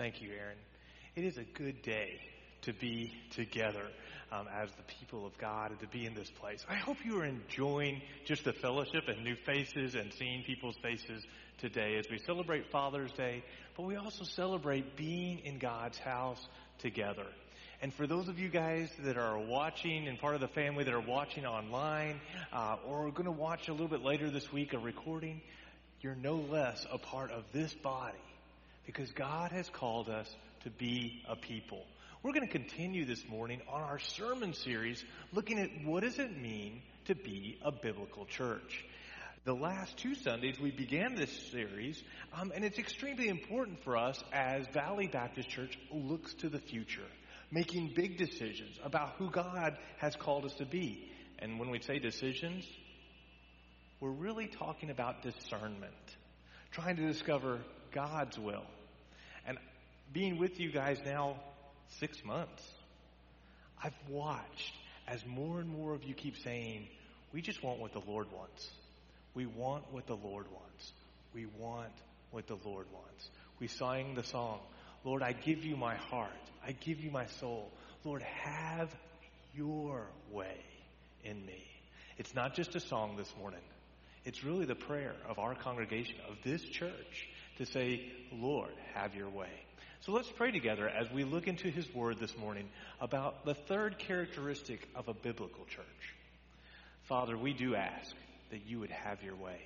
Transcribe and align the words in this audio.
Thank 0.00 0.22
you, 0.22 0.30
Aaron. 0.30 0.56
It 1.14 1.24
is 1.24 1.36
a 1.36 1.44
good 1.44 1.82
day 1.82 2.20
to 2.62 2.72
be 2.72 3.12
together 3.32 3.84
um, 4.32 4.46
as 4.50 4.70
the 4.70 4.82
people 4.98 5.26
of 5.26 5.36
God 5.36 5.72
and 5.72 5.80
to 5.80 5.86
be 5.88 6.06
in 6.06 6.14
this 6.14 6.30
place. 6.40 6.64
I 6.70 6.76
hope 6.76 6.96
you 7.04 7.20
are 7.20 7.26
enjoying 7.26 8.00
just 8.24 8.44
the 8.44 8.54
fellowship 8.54 9.08
and 9.08 9.22
new 9.22 9.36
faces 9.44 9.96
and 9.96 10.10
seeing 10.14 10.42
people's 10.44 10.78
faces 10.82 11.22
today 11.58 11.98
as 11.98 12.06
we 12.10 12.16
celebrate 12.16 12.70
Father's 12.72 13.12
Day, 13.12 13.44
but 13.76 13.82
we 13.82 13.96
also 13.96 14.24
celebrate 14.24 14.96
being 14.96 15.40
in 15.40 15.58
God's 15.58 15.98
house 15.98 16.40
together. 16.78 17.26
And 17.82 17.92
for 17.92 18.06
those 18.06 18.28
of 18.28 18.38
you 18.38 18.48
guys 18.48 18.88
that 19.00 19.18
are 19.18 19.38
watching 19.38 20.08
and 20.08 20.18
part 20.18 20.34
of 20.34 20.40
the 20.40 20.48
family 20.48 20.84
that 20.84 20.94
are 20.94 20.98
watching 20.98 21.44
online 21.44 22.22
uh, 22.54 22.76
or 22.86 23.08
are 23.08 23.10
going 23.10 23.26
to 23.26 23.32
watch 23.32 23.68
a 23.68 23.72
little 23.72 23.86
bit 23.86 24.02
later 24.02 24.30
this 24.30 24.50
week 24.50 24.72
a 24.72 24.78
recording, 24.78 25.42
you're 26.00 26.16
no 26.16 26.36
less 26.36 26.86
a 26.90 26.96
part 26.96 27.30
of 27.30 27.44
this 27.52 27.74
body 27.74 28.16
because 28.92 29.12
God 29.12 29.52
has 29.52 29.68
called 29.68 30.08
us 30.08 30.28
to 30.64 30.70
be 30.70 31.22
a 31.28 31.36
people. 31.36 31.84
We're 32.24 32.32
going 32.32 32.48
to 32.48 32.52
continue 32.52 33.04
this 33.04 33.22
morning 33.28 33.60
on 33.68 33.82
our 33.82 34.00
sermon 34.00 34.52
series 34.52 35.04
looking 35.32 35.60
at 35.60 35.70
what 35.84 36.02
does 36.02 36.18
it 36.18 36.36
mean 36.36 36.82
to 37.04 37.14
be 37.14 37.56
a 37.64 37.70
biblical 37.70 38.24
church. 38.24 38.84
The 39.44 39.54
last 39.54 39.96
two 39.96 40.16
Sundays 40.16 40.58
we 40.58 40.72
began 40.72 41.14
this 41.14 41.30
series, 41.52 42.02
um, 42.34 42.50
and 42.52 42.64
it's 42.64 42.80
extremely 42.80 43.28
important 43.28 43.84
for 43.84 43.96
us 43.96 44.24
as 44.32 44.66
Valley 44.74 45.06
Baptist 45.06 45.48
Church 45.48 45.78
looks 45.92 46.34
to 46.34 46.48
the 46.48 46.58
future, 46.58 47.06
making 47.52 47.92
big 47.94 48.18
decisions 48.18 48.76
about 48.82 49.10
who 49.18 49.30
God 49.30 49.78
has 49.98 50.16
called 50.16 50.44
us 50.46 50.54
to 50.54 50.66
be. 50.66 51.08
And 51.38 51.60
when 51.60 51.70
we 51.70 51.80
say 51.80 52.00
decisions, 52.00 52.66
we're 54.00 54.10
really 54.10 54.48
talking 54.48 54.90
about 54.90 55.22
discernment, 55.22 55.94
trying 56.72 56.96
to 56.96 57.06
discover 57.06 57.60
God's 57.92 58.36
will. 58.36 58.64
Being 60.12 60.38
with 60.38 60.58
you 60.58 60.72
guys 60.72 60.98
now 61.04 61.36
six 61.98 62.24
months, 62.24 62.62
I've 63.82 63.94
watched 64.08 64.74
as 65.06 65.24
more 65.26 65.60
and 65.60 65.68
more 65.68 65.94
of 65.94 66.04
you 66.04 66.14
keep 66.14 66.36
saying, 66.38 66.88
we 67.32 67.42
just 67.42 67.62
want 67.62 67.78
what 67.78 67.92
the 67.92 68.00
Lord 68.00 68.26
wants. 68.32 68.68
We 69.34 69.46
want 69.46 69.84
what 69.92 70.06
the 70.06 70.16
Lord 70.16 70.46
wants. 70.50 70.92
We 71.32 71.46
want 71.58 71.92
what 72.32 72.46
the 72.46 72.58
Lord 72.64 72.86
wants. 72.92 73.30
We 73.60 73.68
sang 73.68 74.14
the 74.14 74.24
song, 74.24 74.58
Lord, 75.04 75.22
I 75.22 75.32
give 75.32 75.64
you 75.64 75.76
my 75.76 75.94
heart. 75.94 76.30
I 76.66 76.72
give 76.72 77.00
you 77.00 77.10
my 77.10 77.26
soul. 77.26 77.70
Lord, 78.04 78.22
have 78.22 78.94
your 79.54 80.06
way 80.30 80.56
in 81.24 81.44
me. 81.46 81.64
It's 82.18 82.34
not 82.34 82.54
just 82.54 82.74
a 82.74 82.80
song 82.80 83.16
this 83.16 83.32
morning. 83.38 83.60
It's 84.24 84.44
really 84.44 84.66
the 84.66 84.74
prayer 84.74 85.14
of 85.28 85.38
our 85.38 85.54
congregation, 85.54 86.16
of 86.28 86.36
this 86.44 86.62
church, 86.62 87.28
to 87.56 87.66
say, 87.66 88.10
Lord, 88.32 88.72
have 88.94 89.14
your 89.14 89.30
way. 89.30 89.48
So 90.06 90.12
let's 90.12 90.30
pray 90.30 90.50
together 90.50 90.88
as 90.88 91.10
we 91.10 91.24
look 91.24 91.46
into 91.46 91.68
His 91.68 91.86
Word 91.94 92.18
this 92.18 92.34
morning 92.38 92.70
about 93.02 93.44
the 93.44 93.52
third 93.52 93.98
characteristic 93.98 94.88
of 94.94 95.08
a 95.08 95.12
biblical 95.12 95.66
church. 95.66 96.14
Father, 97.02 97.36
we 97.36 97.52
do 97.52 97.74
ask 97.74 98.14
that 98.50 98.66
you 98.66 98.80
would 98.80 98.90
have 98.90 99.22
your 99.22 99.34
way. 99.34 99.60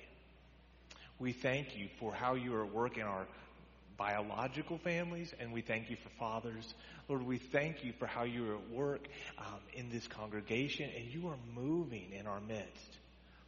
We 1.19 1.31
thank 1.31 1.77
you 1.77 1.87
for 2.01 2.13
how 2.13 2.35
you 2.35 2.53
are 2.53 2.65
working 2.65 3.03
our 3.03 3.27
biological 3.95 4.77
families, 4.77 5.33
and 5.39 5.53
we 5.53 5.61
thank 5.61 5.89
you 5.89 5.95
for 5.95 6.09
fathers. 6.19 6.73
Lord, 7.07 7.25
we 7.25 7.37
thank 7.37 7.85
you 7.85 7.93
for 7.97 8.05
how 8.05 8.23
you 8.23 8.51
are 8.51 8.55
at 8.55 8.69
work 8.71 9.07
um, 9.37 9.59
in 9.73 9.89
this 9.89 10.05
congregation, 10.05 10.89
and 10.97 11.05
you 11.13 11.29
are 11.29 11.37
moving 11.55 12.11
in 12.11 12.27
our 12.27 12.41
midst. 12.41 12.97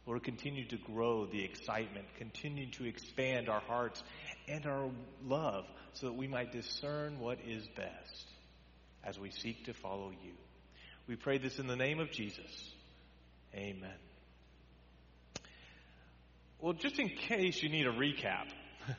Lord, 0.06 0.22
continue 0.22 0.64
to 0.68 0.78
grow 0.78 1.26
the 1.26 1.44
excitement, 1.44 2.06
continue 2.16 2.70
to 2.70 2.86
expand 2.86 3.50
our 3.50 3.60
hearts 3.60 4.02
and 4.48 4.66
our 4.66 4.90
love 5.26 5.64
so 5.94 6.06
that 6.06 6.14
we 6.14 6.26
might 6.26 6.52
discern 6.52 7.18
what 7.18 7.38
is 7.46 7.66
best 7.68 8.26
as 9.04 9.18
we 9.18 9.30
seek 9.30 9.64
to 9.66 9.74
follow 9.74 10.10
you. 10.10 10.32
We 11.06 11.16
pray 11.16 11.38
this 11.38 11.58
in 11.58 11.66
the 11.66 11.76
name 11.76 12.00
of 12.00 12.10
Jesus. 12.10 12.72
Amen. 13.54 13.90
Well, 16.60 16.72
just 16.72 16.98
in 16.98 17.08
case 17.08 17.62
you 17.62 17.68
need 17.68 17.86
a 17.86 17.92
recap, 17.92 18.46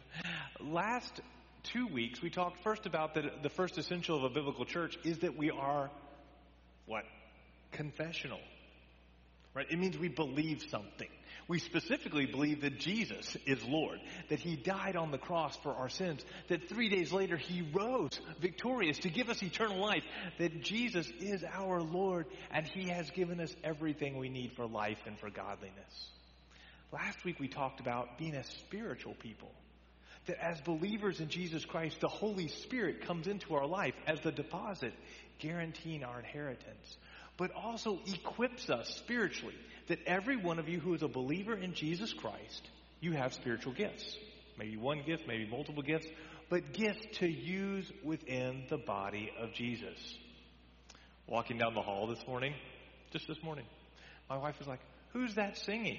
last 0.62 1.22
two 1.64 1.88
weeks 1.88 2.22
we 2.22 2.30
talked 2.30 2.64
first 2.64 2.86
about 2.86 3.16
that 3.16 3.44
the 3.44 3.50
first 3.50 3.78
essential 3.78 4.18
of 4.18 4.24
a 4.24 4.34
biblical 4.34 4.66
church 4.66 4.98
is 5.04 5.20
that 5.20 5.38
we 5.38 5.52
are 5.52 5.90
what? 6.86 7.04
Confessional. 7.72 8.40
Right? 9.54 9.68
It 9.70 9.78
means 9.78 9.98
we 9.98 10.08
believe 10.08 10.64
something. 10.70 11.10
We 11.50 11.58
specifically 11.58 12.28
believe 12.28 12.62
that 12.62 12.78
Jesus 12.78 13.36
is 13.48 13.66
Lord, 13.66 14.00
that 14.30 14.40
He 14.40 14.56
died 14.56 14.96
on 14.96 15.10
the 15.10 15.18
cross 15.18 15.58
for 15.58 15.74
our 15.74 15.90
sins, 15.90 16.24
that 16.48 16.70
three 16.70 16.90
days 16.90 17.12
later 17.12 17.38
He 17.38 17.68
rose 17.74 18.22
victorious 18.40 19.00
to 19.00 19.10
give 19.10 19.30
us 19.30 19.42
eternal 19.42 19.80
life, 19.80 20.04
that 20.38 20.62
Jesus 20.62 21.12
is 21.20 21.44
our 21.44 21.82
Lord 21.82 22.28
and 22.52 22.68
He 22.68 22.90
has 22.90 23.10
given 23.10 23.40
us 23.42 23.54
everything 23.64 24.20
we 24.20 24.30
need 24.30 24.54
for 24.56 24.68
life 24.68 25.00
and 25.08 25.18
for 25.18 25.32
godliness. 25.32 26.12
Last 26.92 27.26
week 27.26 27.40
we 27.40 27.48
talked 27.48 27.80
about 27.80 28.20
being 28.20 28.36
a 28.36 28.44
spiritual 28.44 29.16
people. 29.16 29.52
That 30.28 30.38
as 30.44 30.62
believers 30.62 31.20
in 31.20 31.30
Jesus 31.30 31.66
Christ, 31.66 32.00
the 32.00 32.08
Holy 32.08 32.50
Spirit 32.50 33.08
comes 33.08 33.26
into 33.26 33.56
our 33.56 33.66
life 33.66 33.96
as 34.06 34.20
the 34.22 34.32
deposit 34.32 34.94
guaranteeing 35.40 36.04
our 36.04 36.20
inheritance 36.20 36.98
but 37.40 37.52
also 37.56 38.00
equips 38.06 38.70
us 38.70 38.94
spiritually. 38.98 39.56
That 39.90 40.00
every 40.06 40.38
one 40.38 40.60
of 40.60 40.70
you 40.70 40.80
who 40.80 40.94
is 40.94 41.04
a 41.04 41.08
believer 41.08 41.54
in 41.54 41.74
Jesus 41.74 42.14
Christ, 42.14 42.70
you 43.02 43.14
have 43.14 43.34
spiritual 43.34 43.74
gifts. 43.74 44.18
Maybe 44.58 44.78
one 44.78 45.04
gift, 45.06 45.24
maybe 45.28 45.48
multiple 45.50 45.84
gifts, 45.84 46.08
but 46.50 46.74
gifts 46.74 47.06
to 47.20 47.28
use 47.28 47.92
within 48.04 48.64
the 48.70 48.78
body 48.78 49.32
of 49.40 49.54
Jesus. 49.54 50.18
Walking 51.28 51.58
down 51.58 51.74
the 51.74 51.82
hall 51.82 52.08
this 52.08 52.26
morning, 52.28 52.54
just 53.12 53.28
this 53.28 53.42
morning, 53.44 53.66
my 54.30 54.38
wife 54.38 54.58
was 54.60 54.68
like, 54.68 54.80
Who's 55.14 55.36
that 55.36 55.58
singing? 55.58 55.98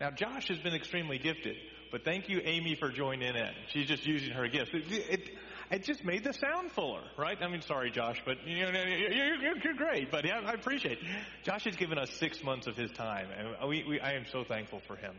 Now, 0.00 0.10
Josh 0.10 0.48
has 0.48 0.58
been 0.58 0.74
extremely 0.74 1.18
gifted, 1.18 1.56
but 1.90 2.04
thank 2.04 2.28
you, 2.28 2.40
Amy, 2.44 2.74
for 2.74 2.90
joining 2.90 3.34
in. 3.34 3.50
She's 3.68 3.86
just 3.86 4.06
using 4.06 4.32
her 4.32 4.48
gifts. 4.48 4.70
It, 4.74 4.84
it, 4.90 5.30
it 5.72 5.84
just 5.84 6.04
made 6.04 6.22
the 6.22 6.34
sound 6.34 6.70
fuller, 6.72 7.02
right? 7.18 7.38
I 7.40 7.48
mean, 7.48 7.62
sorry, 7.62 7.90
Josh, 7.90 8.20
but 8.26 8.46
you 8.46 8.60
know, 8.60 8.70
you're, 8.70 9.56
you're 9.56 9.74
great, 9.74 10.10
buddy. 10.10 10.30
I, 10.30 10.38
I 10.38 10.52
appreciate 10.52 10.98
it. 10.98 11.04
Josh 11.44 11.64
has 11.64 11.76
given 11.76 11.98
us 11.98 12.10
six 12.10 12.44
months 12.44 12.66
of 12.66 12.76
his 12.76 12.90
time, 12.92 13.28
and 13.36 13.68
we, 13.68 13.82
we, 13.88 13.98
I 14.00 14.12
am 14.12 14.26
so 14.30 14.44
thankful 14.44 14.82
for 14.86 14.96
him. 14.96 15.14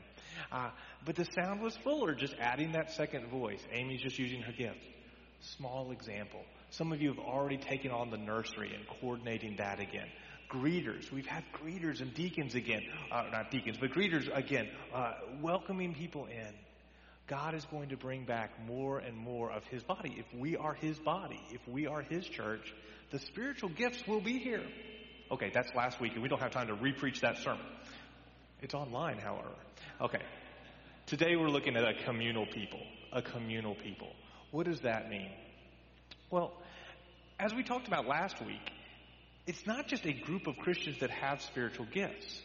Uh, 0.51 0.69
but 1.05 1.15
the 1.15 1.25
sound 1.25 1.61
was 1.61 1.75
fuller, 1.77 2.13
just 2.13 2.35
adding 2.39 2.73
that 2.73 2.91
second 2.91 3.29
voice. 3.29 3.61
Amy's 3.71 4.01
just 4.01 4.19
using 4.19 4.41
her 4.43 4.51
gift. 4.51 4.77
Small 5.57 5.91
example. 5.91 6.41
Some 6.69 6.93
of 6.93 7.01
you 7.01 7.09
have 7.09 7.19
already 7.19 7.57
taken 7.57 7.91
on 7.91 8.11
the 8.11 8.17
nursery 8.17 8.73
and 8.75 8.85
coordinating 8.99 9.55
that 9.57 9.79
again. 9.79 10.07
Greeters. 10.51 11.11
We've 11.11 11.25
had 11.25 11.43
greeters 11.53 12.01
and 12.01 12.13
deacons 12.13 12.53
again. 12.53 12.81
Uh, 13.11 13.23
not 13.31 13.49
deacons, 13.49 13.77
but 13.79 13.91
greeters 13.91 14.29
again. 14.35 14.69
Uh, 14.93 15.13
welcoming 15.41 15.95
people 15.95 16.27
in. 16.27 16.53
God 17.33 17.55
is 17.55 17.65
going 17.65 17.89
to 17.89 17.97
bring 17.97 18.25
back 18.25 18.51
more 18.67 18.99
and 18.99 19.17
more 19.17 19.51
of 19.51 19.63
His 19.63 19.81
body. 19.81 20.13
If 20.19 20.39
we 20.39 20.55
are 20.55 20.75
His 20.75 20.99
body, 20.99 21.41
if 21.49 21.67
we 21.67 21.87
are 21.87 22.03
His 22.03 22.27
church, 22.27 22.71
the 23.09 23.17
spiritual 23.17 23.69
gifts 23.69 24.05
will 24.07 24.21
be 24.21 24.37
here. 24.37 24.61
Okay, 25.31 25.49
that's 25.51 25.73
last 25.73 25.99
week, 25.99 26.13
and 26.13 26.21
we 26.21 26.29
don't 26.29 26.41
have 26.41 26.51
time 26.51 26.67
to 26.67 26.75
repreach 26.75 27.21
that 27.21 27.39
sermon. 27.39 27.65
It's 28.61 28.75
online, 28.75 29.17
however. 29.17 29.49
Okay. 29.99 30.21
Today 31.07 31.35
we're 31.35 31.49
looking 31.49 31.75
at 31.75 31.83
a 31.83 31.95
communal 32.05 32.45
people. 32.45 32.81
A 33.11 33.23
communal 33.23 33.73
people. 33.73 34.11
What 34.51 34.67
does 34.67 34.81
that 34.81 35.09
mean? 35.09 35.31
Well, 36.29 36.53
as 37.39 37.51
we 37.51 37.63
talked 37.63 37.87
about 37.87 38.05
last 38.05 38.39
week, 38.45 38.71
it's 39.47 39.65
not 39.65 39.87
just 39.87 40.05
a 40.05 40.13
group 40.13 40.45
of 40.45 40.57
Christians 40.57 40.99
that 40.99 41.09
have 41.09 41.41
spiritual 41.41 41.87
gifts. 41.91 42.39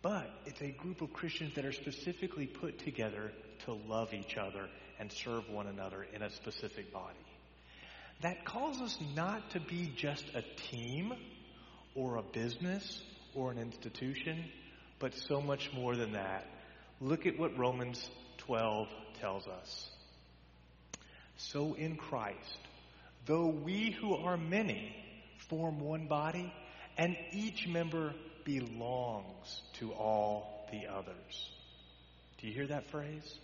But 0.00 0.30
it's 0.46 0.60
a 0.60 0.70
group 0.70 1.02
of 1.02 1.12
Christians 1.12 1.54
that 1.56 1.64
are 1.64 1.72
specifically 1.72 2.46
put 2.46 2.78
together 2.78 3.32
to 3.64 3.72
love 3.72 4.14
each 4.14 4.36
other 4.36 4.68
and 5.00 5.10
serve 5.10 5.48
one 5.48 5.66
another 5.66 6.06
in 6.14 6.22
a 6.22 6.30
specific 6.30 6.92
body. 6.92 7.18
That 8.20 8.44
calls 8.44 8.80
us 8.80 8.96
not 9.14 9.50
to 9.50 9.60
be 9.60 9.92
just 9.96 10.24
a 10.34 10.42
team 10.70 11.12
or 11.94 12.16
a 12.16 12.22
business 12.22 13.00
or 13.34 13.50
an 13.50 13.58
institution, 13.58 14.44
but 14.98 15.14
so 15.14 15.40
much 15.40 15.72
more 15.72 15.96
than 15.96 16.12
that. 16.12 16.46
Look 17.00 17.26
at 17.26 17.38
what 17.38 17.56
Romans 17.56 18.08
12 18.38 18.88
tells 19.20 19.46
us. 19.46 19.90
So 21.36 21.74
in 21.74 21.96
Christ, 21.96 22.58
though 23.26 23.46
we 23.46 23.96
who 24.00 24.16
are 24.16 24.36
many 24.36 24.94
form 25.48 25.80
one 25.80 26.06
body, 26.06 26.52
and 26.96 27.16
each 27.32 27.68
member 27.68 28.12
belongs 28.48 29.60
to 29.74 29.92
all 29.92 30.66
the 30.72 30.86
others. 30.86 31.50
Do 32.40 32.46
you 32.46 32.54
hear 32.54 32.66
that 32.68 32.90
phrase? 32.90 33.38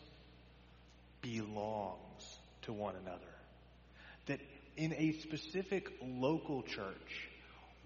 Belongs 1.21 2.39
to 2.62 2.73
one 2.73 2.95
another. 3.03 3.21
That 4.27 4.41
in 4.79 4.95
a 4.95 5.12
specific 5.21 5.91
local 6.03 6.62
church, 6.62 7.29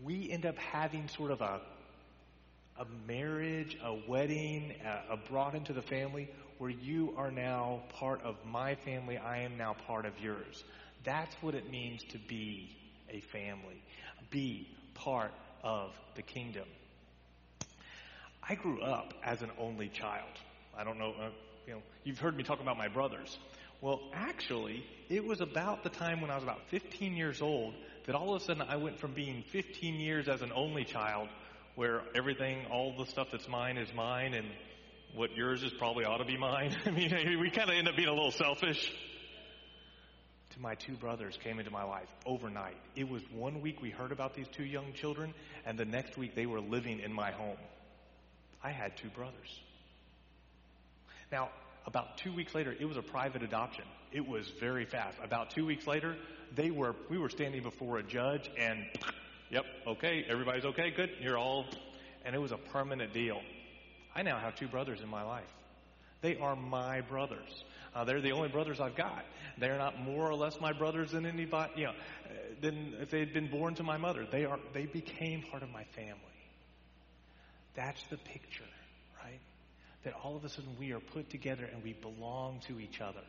we 0.04 0.30
end 0.30 0.46
up 0.46 0.56
having 0.58 1.08
sort 1.08 1.32
of 1.32 1.40
a 1.40 1.60
a 2.78 2.86
marriage, 3.08 3.76
a 3.82 3.96
wedding, 4.06 4.72
a, 4.84 5.14
a 5.14 5.16
brought 5.16 5.56
into 5.56 5.72
the 5.72 5.82
family 5.82 6.28
where 6.58 6.70
you 6.70 7.12
are 7.16 7.32
now 7.32 7.82
part 7.94 8.22
of 8.22 8.36
my 8.46 8.76
family, 8.76 9.18
I 9.18 9.38
am 9.38 9.56
now 9.56 9.74
part 9.88 10.06
of 10.06 10.12
yours. 10.20 10.62
That's 11.02 11.34
what 11.40 11.56
it 11.56 11.68
means 11.68 12.04
to 12.10 12.18
be 12.18 12.76
a 13.10 13.18
family, 13.32 13.82
be 14.30 14.68
part 14.94 15.32
of 15.64 15.90
the 16.14 16.22
kingdom. 16.22 16.68
I 18.48 18.54
grew 18.54 18.80
up 18.80 19.12
as 19.22 19.42
an 19.42 19.50
only 19.58 19.88
child. 19.88 20.30
I 20.76 20.82
don't 20.82 20.98
know, 20.98 21.12
uh, 21.20 21.28
you 21.66 21.74
know, 21.74 21.82
you've 22.04 22.18
heard 22.18 22.34
me 22.34 22.44
talk 22.44 22.60
about 22.60 22.78
my 22.78 22.88
brothers. 22.88 23.38
Well, 23.82 24.00
actually, 24.14 24.84
it 25.10 25.22
was 25.24 25.42
about 25.42 25.82
the 25.82 25.90
time 25.90 26.22
when 26.22 26.30
I 26.30 26.34
was 26.34 26.44
about 26.44 26.62
15 26.70 27.14
years 27.14 27.42
old 27.42 27.74
that 28.06 28.14
all 28.14 28.34
of 28.34 28.40
a 28.40 28.44
sudden 28.44 28.62
I 28.62 28.76
went 28.76 28.98
from 28.98 29.12
being 29.12 29.44
15 29.52 30.00
years 30.00 30.28
as 30.28 30.40
an 30.40 30.50
only 30.54 30.84
child, 30.84 31.28
where 31.74 32.02
everything, 32.14 32.64
all 32.72 32.94
the 32.96 33.04
stuff 33.04 33.28
that's 33.30 33.46
mine 33.48 33.76
is 33.76 33.92
mine, 33.94 34.32
and 34.32 34.46
what 35.14 35.36
yours 35.36 35.62
is 35.62 35.72
probably 35.74 36.06
ought 36.06 36.18
to 36.18 36.24
be 36.24 36.38
mine. 36.38 36.74
I 36.86 36.90
mean, 36.90 37.38
we 37.40 37.50
kind 37.50 37.68
of 37.68 37.76
end 37.76 37.86
up 37.86 37.96
being 37.96 38.08
a 38.08 38.14
little 38.14 38.32
selfish. 38.32 38.90
To 40.54 40.60
my 40.60 40.74
two 40.74 40.94
brothers 40.94 41.38
came 41.44 41.58
into 41.58 41.70
my 41.70 41.84
life 41.84 42.08
overnight. 42.24 42.78
It 42.96 43.10
was 43.10 43.22
one 43.30 43.60
week 43.60 43.82
we 43.82 43.90
heard 43.90 44.10
about 44.10 44.34
these 44.34 44.48
two 44.48 44.64
young 44.64 44.94
children, 44.94 45.34
and 45.66 45.78
the 45.78 45.84
next 45.84 46.16
week 46.16 46.34
they 46.34 46.46
were 46.46 46.60
living 46.60 47.00
in 47.00 47.12
my 47.12 47.30
home. 47.30 47.58
I 48.62 48.70
had 48.70 48.96
two 48.96 49.08
brothers. 49.08 49.60
Now, 51.30 51.50
about 51.86 52.18
two 52.18 52.32
weeks 52.32 52.54
later, 52.54 52.74
it 52.78 52.84
was 52.84 52.96
a 52.96 53.02
private 53.02 53.42
adoption. 53.42 53.84
It 54.12 54.26
was 54.26 54.50
very 54.60 54.84
fast. 54.84 55.16
About 55.22 55.50
two 55.50 55.66
weeks 55.66 55.86
later, 55.86 56.16
they 56.54 56.70
were 56.70 56.94
we 57.10 57.18
were 57.18 57.28
standing 57.28 57.62
before 57.62 57.98
a 57.98 58.02
judge, 58.02 58.50
and 58.58 58.84
yep, 59.50 59.64
okay, 59.86 60.24
everybody's 60.28 60.64
okay, 60.64 60.90
good, 60.90 61.10
you're 61.20 61.38
all, 61.38 61.66
and 62.24 62.34
it 62.34 62.38
was 62.38 62.52
a 62.52 62.56
permanent 62.56 63.12
deal. 63.12 63.40
I 64.14 64.22
now 64.22 64.38
have 64.38 64.56
two 64.56 64.68
brothers 64.68 65.00
in 65.00 65.08
my 65.08 65.22
life. 65.22 65.48
They 66.20 66.36
are 66.36 66.56
my 66.56 67.02
brothers. 67.02 67.64
Uh, 67.94 68.04
they're 68.04 68.20
the 68.20 68.32
only 68.32 68.48
brothers 68.48 68.80
I've 68.80 68.96
got. 68.96 69.24
They're 69.58 69.78
not 69.78 70.00
more 70.00 70.28
or 70.28 70.34
less 70.34 70.60
my 70.60 70.72
brothers 70.72 71.12
than 71.12 71.26
anybody, 71.26 71.72
you 71.76 71.84
know, 71.86 71.92
than 72.60 72.94
if 73.00 73.10
they 73.10 73.20
had 73.20 73.32
been 73.32 73.48
born 73.48 73.74
to 73.76 73.82
my 73.82 73.96
mother. 73.96 74.26
They 74.30 74.44
are. 74.44 74.58
They 74.72 74.86
became 74.86 75.42
part 75.42 75.62
of 75.62 75.70
my 75.70 75.84
family. 75.94 76.18
That's 77.74 78.02
the 78.10 78.16
picture, 78.16 78.64
right? 79.22 79.40
That 80.04 80.14
all 80.22 80.36
of 80.36 80.44
a 80.44 80.48
sudden 80.48 80.76
we 80.78 80.92
are 80.92 81.00
put 81.00 81.30
together 81.30 81.68
and 81.72 81.82
we 81.82 81.92
belong 81.92 82.60
to 82.68 82.80
each 82.80 83.00
other. 83.00 83.24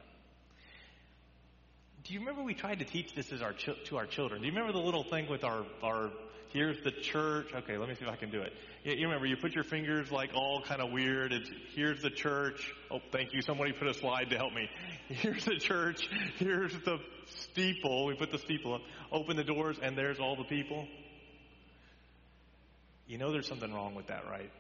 Do 2.04 2.14
you 2.14 2.20
remember 2.20 2.44
we 2.44 2.54
tried 2.54 2.80
to 2.80 2.86
teach 2.86 3.14
this 3.14 3.32
as 3.32 3.42
our 3.42 3.54
ch- 3.54 3.70
to 3.86 3.98
our 3.98 4.06
children? 4.06 4.42
Do 4.42 4.48
you 4.48 4.54
remember 4.54 4.74
the 4.74 4.84
little 4.84 5.04
thing 5.04 5.30
with 5.30 5.44
our 5.44 5.66
our 5.84 6.12
here's 6.54 6.82
the 6.84 6.92
church? 6.92 7.48
Okay, 7.54 7.78
let 7.78 7.90
me 7.90 7.96
see 7.96 8.06
if 8.06 8.12
I 8.12 8.16
can 8.16 8.32
do 8.32 8.42
it. 8.42 8.54
You, 8.84 8.94
you 8.94 9.06
remember 9.06 9.26
you 9.26 9.36
put 9.36 9.54
your 9.54 9.64
fingers 9.64 10.12
like 10.12 10.32
all 10.34 10.62
kind 10.62 10.82
of 10.82 10.92
weird. 10.92 11.34
It's 11.34 11.50
here's 11.76 12.02
the 12.02 12.10
church. 12.10 12.74
Oh, 12.90 13.00
thank 13.12 13.34
you. 13.34 13.42
Somebody 13.42 13.74
put 13.74 13.88
a 13.88 13.94
slide 13.94 14.30
to 14.30 14.38
help 14.38 14.54
me. 14.54 14.70
Here's 15.10 15.46
the 15.46 15.58
church. 15.58 16.08
Here's 16.38 16.74
the 16.86 17.00
steeple. 17.26 18.06
We 18.06 18.14
put 18.16 18.32
the 18.32 18.38
steeple 18.38 18.76
up. 18.76 18.82
Open 19.12 19.36
the 19.38 19.44
doors, 19.44 19.78
and 19.82 19.98
there's 19.98 20.20
all 20.20 20.36
the 20.36 20.44
people. 20.44 20.88
You 23.10 23.18
know 23.18 23.32
there's 23.32 23.48
something 23.48 23.74
wrong 23.74 23.96
with 23.96 24.08
that, 24.08 24.26
right? 24.30 24.52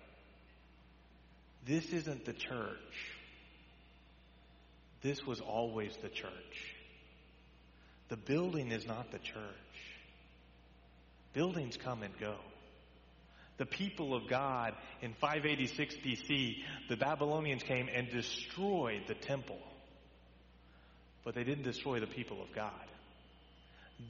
This 1.68 1.86
isn't 1.94 2.26
the 2.26 2.34
church. 2.34 3.14
This 5.04 5.24
was 5.24 5.40
always 5.40 5.96
the 6.02 6.10
church. 6.10 6.74
The 8.10 8.18
building 8.18 8.72
is 8.72 8.88
not 8.88 9.12
the 9.12 9.20
church. 9.20 9.36
Buildings 11.34 11.78
come 11.78 12.02
and 12.02 12.12
go. 12.20 12.38
The 13.58 13.68
people 13.68 14.16
of 14.16 14.28
God 14.28 14.74
in 15.04 15.14
586 15.14 15.98
BC, 15.98 16.56
the 16.90 16.98
Babylonians 16.98 17.62
came 17.62 17.88
and 17.94 18.10
destroyed 18.10 19.04
the 19.08 19.14
temple. 19.14 19.60
But 21.24 21.36
they 21.36 21.44
didn't 21.44 21.66
destroy 21.66 22.00
the 22.00 22.08
people 22.08 22.42
of 22.42 22.52
God. 22.56 22.72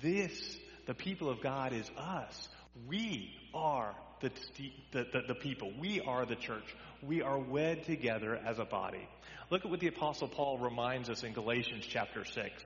This, 0.02 0.58
the 0.86 0.94
people 0.94 1.30
of 1.30 1.42
God, 1.42 1.74
is 1.74 1.92
us. 1.98 2.48
We 2.88 3.34
are 3.54 3.94
the, 4.22 4.32
the, 4.92 5.06
the, 5.12 5.22
the, 5.30 5.36
people. 5.36 5.72
We 5.80 6.02
are 6.02 6.26
the 6.26 6.36
church. 6.36 6.76
We 7.02 7.22
are 7.22 7.38
wed 7.38 7.86
together 7.86 8.36
as 8.36 8.60
a 8.60 8.66
body. 8.66 9.08
Look 9.50 9.66
at 9.66 9.72
what 9.72 9.80
the 9.80 9.88
Apostle 9.88 10.28
Paul 10.28 10.58
reminds 10.58 11.10
us 11.10 11.24
in 11.24 11.34
Galatians 11.34 11.86
chapter 11.88 12.24
6. 12.26 12.64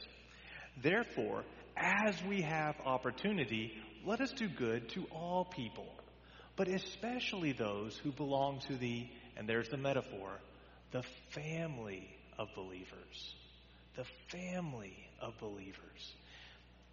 Therefore, 0.81 1.43
as 1.77 2.15
we 2.23 2.41
have 2.41 2.75
opportunity, 2.85 3.73
let 4.05 4.21
us 4.21 4.31
do 4.31 4.47
good 4.47 4.89
to 4.89 5.05
all 5.11 5.45
people, 5.45 5.87
but 6.55 6.67
especially 6.67 7.53
those 7.53 7.97
who 7.97 8.11
belong 8.11 8.59
to 8.67 8.75
the, 8.75 9.07
and 9.37 9.47
there's 9.47 9.69
the 9.69 9.77
metaphor, 9.77 10.39
the 10.91 11.03
family 11.29 12.07
of 12.37 12.47
believers. 12.55 13.35
The 13.95 14.05
family 14.29 14.95
of 15.21 15.37
believers. 15.39 16.15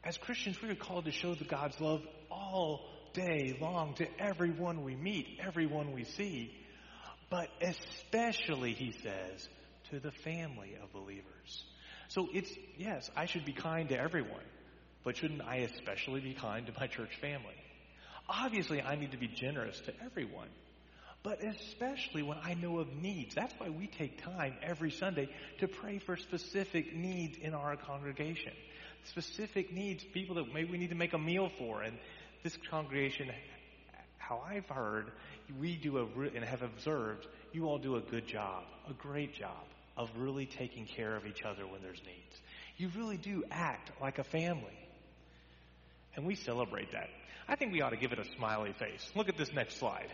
As 0.04 0.16
Christians, 0.18 0.60
we 0.62 0.70
are 0.70 0.74
called 0.74 1.06
to 1.06 1.12
show 1.12 1.34
the 1.34 1.44
God's 1.44 1.80
love 1.80 2.02
all 2.30 2.86
day 3.12 3.56
long 3.60 3.94
to 3.94 4.06
everyone 4.18 4.84
we 4.84 4.94
meet, 4.96 5.38
everyone 5.44 5.92
we 5.92 6.04
see, 6.04 6.52
but 7.30 7.48
especially, 7.62 8.72
he 8.72 8.92
says, 9.02 9.48
to 9.90 10.00
the 10.00 10.10
family 10.10 10.76
of 10.82 10.92
believers. 10.92 11.64
So 12.08 12.28
it's, 12.32 12.50
yes, 12.76 13.08
I 13.16 13.26
should 13.26 13.44
be 13.44 13.52
kind 13.52 13.88
to 13.90 13.98
everyone, 13.98 14.44
but 15.04 15.16
shouldn't 15.16 15.42
I 15.42 15.58
especially 15.58 16.20
be 16.20 16.34
kind 16.34 16.66
to 16.66 16.72
my 16.78 16.88
church 16.88 17.16
family? 17.20 17.54
Obviously, 18.28 18.82
I 18.82 18.96
need 18.96 19.12
to 19.12 19.18
be 19.18 19.28
generous 19.28 19.80
to 19.82 19.92
everyone, 20.04 20.48
but 21.22 21.42
especially 21.44 22.22
when 22.22 22.38
I 22.42 22.54
know 22.54 22.78
of 22.78 22.92
needs. 22.92 23.34
That's 23.34 23.54
why 23.58 23.68
we 23.68 23.86
take 23.86 24.22
time 24.22 24.54
every 24.62 24.90
Sunday 24.90 25.28
to 25.58 25.68
pray 25.68 25.98
for 25.98 26.16
specific 26.16 26.94
needs 26.94 27.38
in 27.38 27.54
our 27.54 27.76
congregation. 27.76 28.52
Specific 29.04 29.72
needs, 29.72 30.04
people 30.04 30.36
that 30.36 30.52
maybe 30.52 30.70
we 30.70 30.78
need 30.78 30.90
to 30.90 30.96
make 30.96 31.12
a 31.12 31.18
meal 31.18 31.50
for. 31.58 31.82
And 31.82 31.96
this 32.42 32.56
congregation, 32.70 33.30
how 34.18 34.42
I've 34.46 34.68
heard, 34.68 35.10
we 35.58 35.76
do 35.76 35.98
a, 35.98 36.04
and 36.34 36.44
have 36.44 36.62
observed, 36.62 37.26
you 37.52 37.66
all 37.66 37.78
do 37.78 37.96
a 37.96 38.00
good 38.00 38.26
job, 38.26 38.64
a 38.88 38.92
great 38.92 39.34
job 39.34 39.64
of 39.96 40.10
really 40.16 40.46
taking 40.46 40.86
care 40.86 41.16
of 41.16 41.26
each 41.26 41.42
other 41.42 41.66
when 41.66 41.82
there's 41.82 42.00
needs. 42.06 42.40
You 42.76 42.90
really 42.96 43.16
do 43.16 43.44
act 43.50 43.90
like 44.00 44.18
a 44.18 44.24
family. 44.24 44.78
And 46.16 46.26
we 46.26 46.34
celebrate 46.34 46.92
that. 46.92 47.08
I 47.48 47.56
think 47.56 47.72
we 47.72 47.82
ought 47.82 47.90
to 47.90 47.96
give 47.96 48.12
it 48.12 48.18
a 48.18 48.24
smiley 48.36 48.72
face. 48.72 49.10
Look 49.14 49.28
at 49.28 49.36
this 49.36 49.52
next 49.52 49.78
slide. 49.78 50.08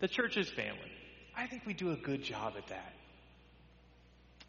The 0.00 0.08
church's 0.08 0.48
family. 0.48 0.90
I 1.36 1.46
think 1.46 1.66
we 1.66 1.74
do 1.74 1.92
a 1.92 1.96
good 1.96 2.22
job 2.22 2.54
at 2.56 2.68
that. 2.68 2.92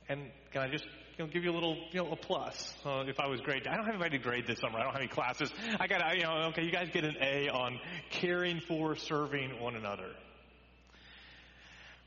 And 0.10 0.22
can 0.52 0.62
I 0.62 0.68
just 0.70 0.86
you 1.18 1.26
know, 1.26 1.32
give 1.32 1.44
you 1.44 1.52
a 1.52 1.54
little, 1.54 1.78
you 1.92 2.04
know, 2.04 2.12
a 2.12 2.16
plus 2.16 2.74
uh, 2.86 3.04
if 3.08 3.20
I 3.20 3.28
was 3.28 3.40
great. 3.42 3.68
I 3.68 3.76
don't 3.76 3.86
have 3.86 3.96
anybody 3.96 4.18
to 4.18 4.24
grade 4.24 4.48
this 4.48 4.60
summer. 4.60 4.80
I 4.80 4.84
don't 4.84 4.94
have 4.94 5.02
any 5.02 5.10
classes. 5.10 5.52
I 5.80 5.88
got, 5.88 6.16
you 6.18 6.24
know, 6.24 6.34
okay, 6.50 6.64
you 6.64 6.72
guys 6.72 6.90
get 6.92 7.04
an 7.04 7.16
A 7.22 7.50
on 7.50 7.80
caring 8.10 8.60
for, 8.60 8.96
serving 8.96 9.60
one 9.60 9.76
another. 9.76 10.10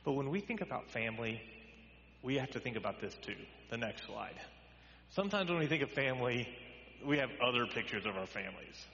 But 0.04 0.12
when 0.12 0.30
we 0.30 0.40
think 0.40 0.60
about 0.60 0.90
family, 0.90 1.40
we 2.22 2.36
have 2.36 2.50
to 2.52 2.60
think 2.60 2.76
about 2.76 3.00
this 3.00 3.14
too. 3.22 3.36
The 3.70 3.76
next 3.76 4.06
slide. 4.06 4.34
Sometimes 5.10 5.50
when 5.50 5.58
we 5.58 5.66
think 5.66 5.82
of 5.82 5.90
family, 5.90 6.48
we 7.04 7.18
have 7.18 7.30
other 7.40 7.66
pictures 7.66 8.04
of 8.06 8.16
our 8.16 8.26
families. 8.26 8.86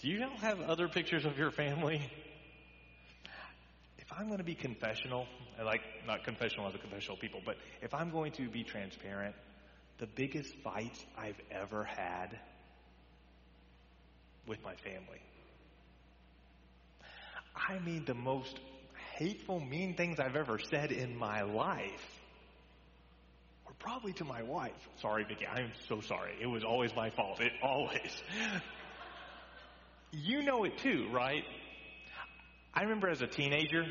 Do 0.00 0.08
you 0.08 0.22
all 0.22 0.36
have 0.38 0.60
other 0.60 0.88
pictures 0.88 1.24
of 1.24 1.38
your 1.38 1.50
family? 1.50 2.02
If 4.06 4.12
I'm 4.18 4.26
going 4.26 4.38
to 4.38 4.44
be 4.44 4.54
confessional, 4.54 5.26
I 5.58 5.62
like 5.62 5.80
not 6.06 6.24
confessional 6.24 6.68
as 6.68 6.74
a 6.74 6.78
confessional 6.78 7.16
people, 7.16 7.40
but 7.44 7.56
if 7.80 7.94
I'm 7.94 8.10
going 8.10 8.32
to 8.32 8.48
be 8.48 8.62
transparent, 8.62 9.34
the 9.98 10.06
biggest 10.06 10.52
fights 10.62 11.04
I've 11.16 11.40
ever 11.50 11.84
had 11.84 12.38
with 14.46 14.62
my 14.62 14.74
family. 14.76 15.20
I 17.56 17.78
mean, 17.78 18.04
the 18.04 18.14
most 18.14 18.58
hateful, 19.16 19.60
mean 19.60 19.94
things 19.94 20.18
I've 20.18 20.36
ever 20.36 20.58
said 20.58 20.92
in 20.92 21.16
my 21.16 21.42
life 21.42 22.20
were 23.66 23.74
probably 23.78 24.12
to 24.14 24.24
my 24.24 24.42
wife. 24.42 24.72
Sorry, 25.00 25.24
Vicki. 25.24 25.46
I'm 25.46 25.72
so 25.88 26.00
sorry. 26.00 26.34
It 26.40 26.46
was 26.46 26.64
always 26.64 26.94
my 26.94 27.10
fault. 27.10 27.40
It 27.40 27.52
always. 27.62 28.22
you 30.12 30.42
know 30.42 30.64
it 30.64 30.76
too, 30.78 31.08
right? 31.10 31.44
I 32.74 32.82
remember 32.82 33.08
as 33.08 33.22
a 33.22 33.28
teenager, 33.28 33.86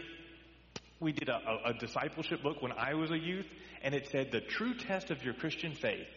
we 1.00 1.14
did 1.14 1.30
a, 1.30 1.36
a, 1.36 1.70
a, 1.70 1.74
discipleship 1.74 2.44
book 2.44 2.62
when 2.62 2.74
I 2.74 2.96
was 2.96 3.12
a 3.12 3.18
youth, 3.18 3.46
and 3.82 3.96
it 3.96 4.10
said 4.12 4.32
the 4.32 4.42
true 4.42 4.74
test 4.74 5.10
of 5.10 5.24
your 5.24 5.34
Christian 5.34 5.74
faith, 5.74 6.08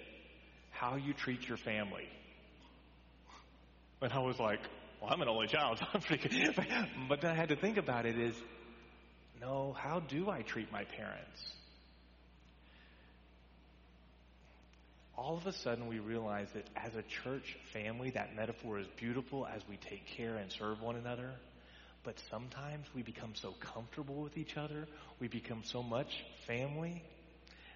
how 0.71 0.97
you 0.97 1.13
treat 1.13 1.47
your 1.49 1.59
family. 1.59 2.09
And 4.03 4.13
I 4.13 4.19
was 4.19 4.39
like, 4.41 4.61
well, 5.01 5.13
I'm 5.13 5.23
an 5.23 5.29
only 5.29 5.47
child, 5.47 5.79
so 5.79 5.87
I'm 5.95 6.01
good. 6.01 6.55
But 7.09 7.21
then 7.21 7.31
I 7.31 7.35
had 7.35 7.51
to 7.51 7.57
think 7.57 7.77
about 7.77 8.05
it 8.05 8.19
is, 8.19 8.35
no, 9.41 9.73
how 9.79 10.01
do 10.01 10.29
I 10.29 10.43
treat 10.43 10.73
my 10.73 10.85
parents? 10.85 11.53
All 15.17 15.37
of 15.37 15.47
a 15.47 15.53
sudden, 15.53 15.87
we 15.87 15.99
realize 15.99 16.49
that 16.55 16.69
as 16.77 16.95
a 16.95 17.03
church 17.03 17.57
family, 17.73 18.11
that 18.11 18.35
metaphor 18.35 18.79
is 18.79 18.87
beautiful 18.99 19.47
as 19.47 19.63
we 19.69 19.77
take 19.77 20.07
care 20.07 20.37
and 20.37 20.51
serve 20.51 20.83
one 20.83 20.97
another. 20.97 21.31
But 22.07 22.15
sometimes 22.31 22.87
we 22.95 23.03
become 23.03 23.35
so 23.35 23.53
comfortable 23.59 24.23
with 24.23 24.39
each 24.39 24.57
other, 24.57 24.87
we 25.19 25.27
become 25.27 25.63
so 25.65 25.83
much 25.83 26.25
family, 26.47 27.03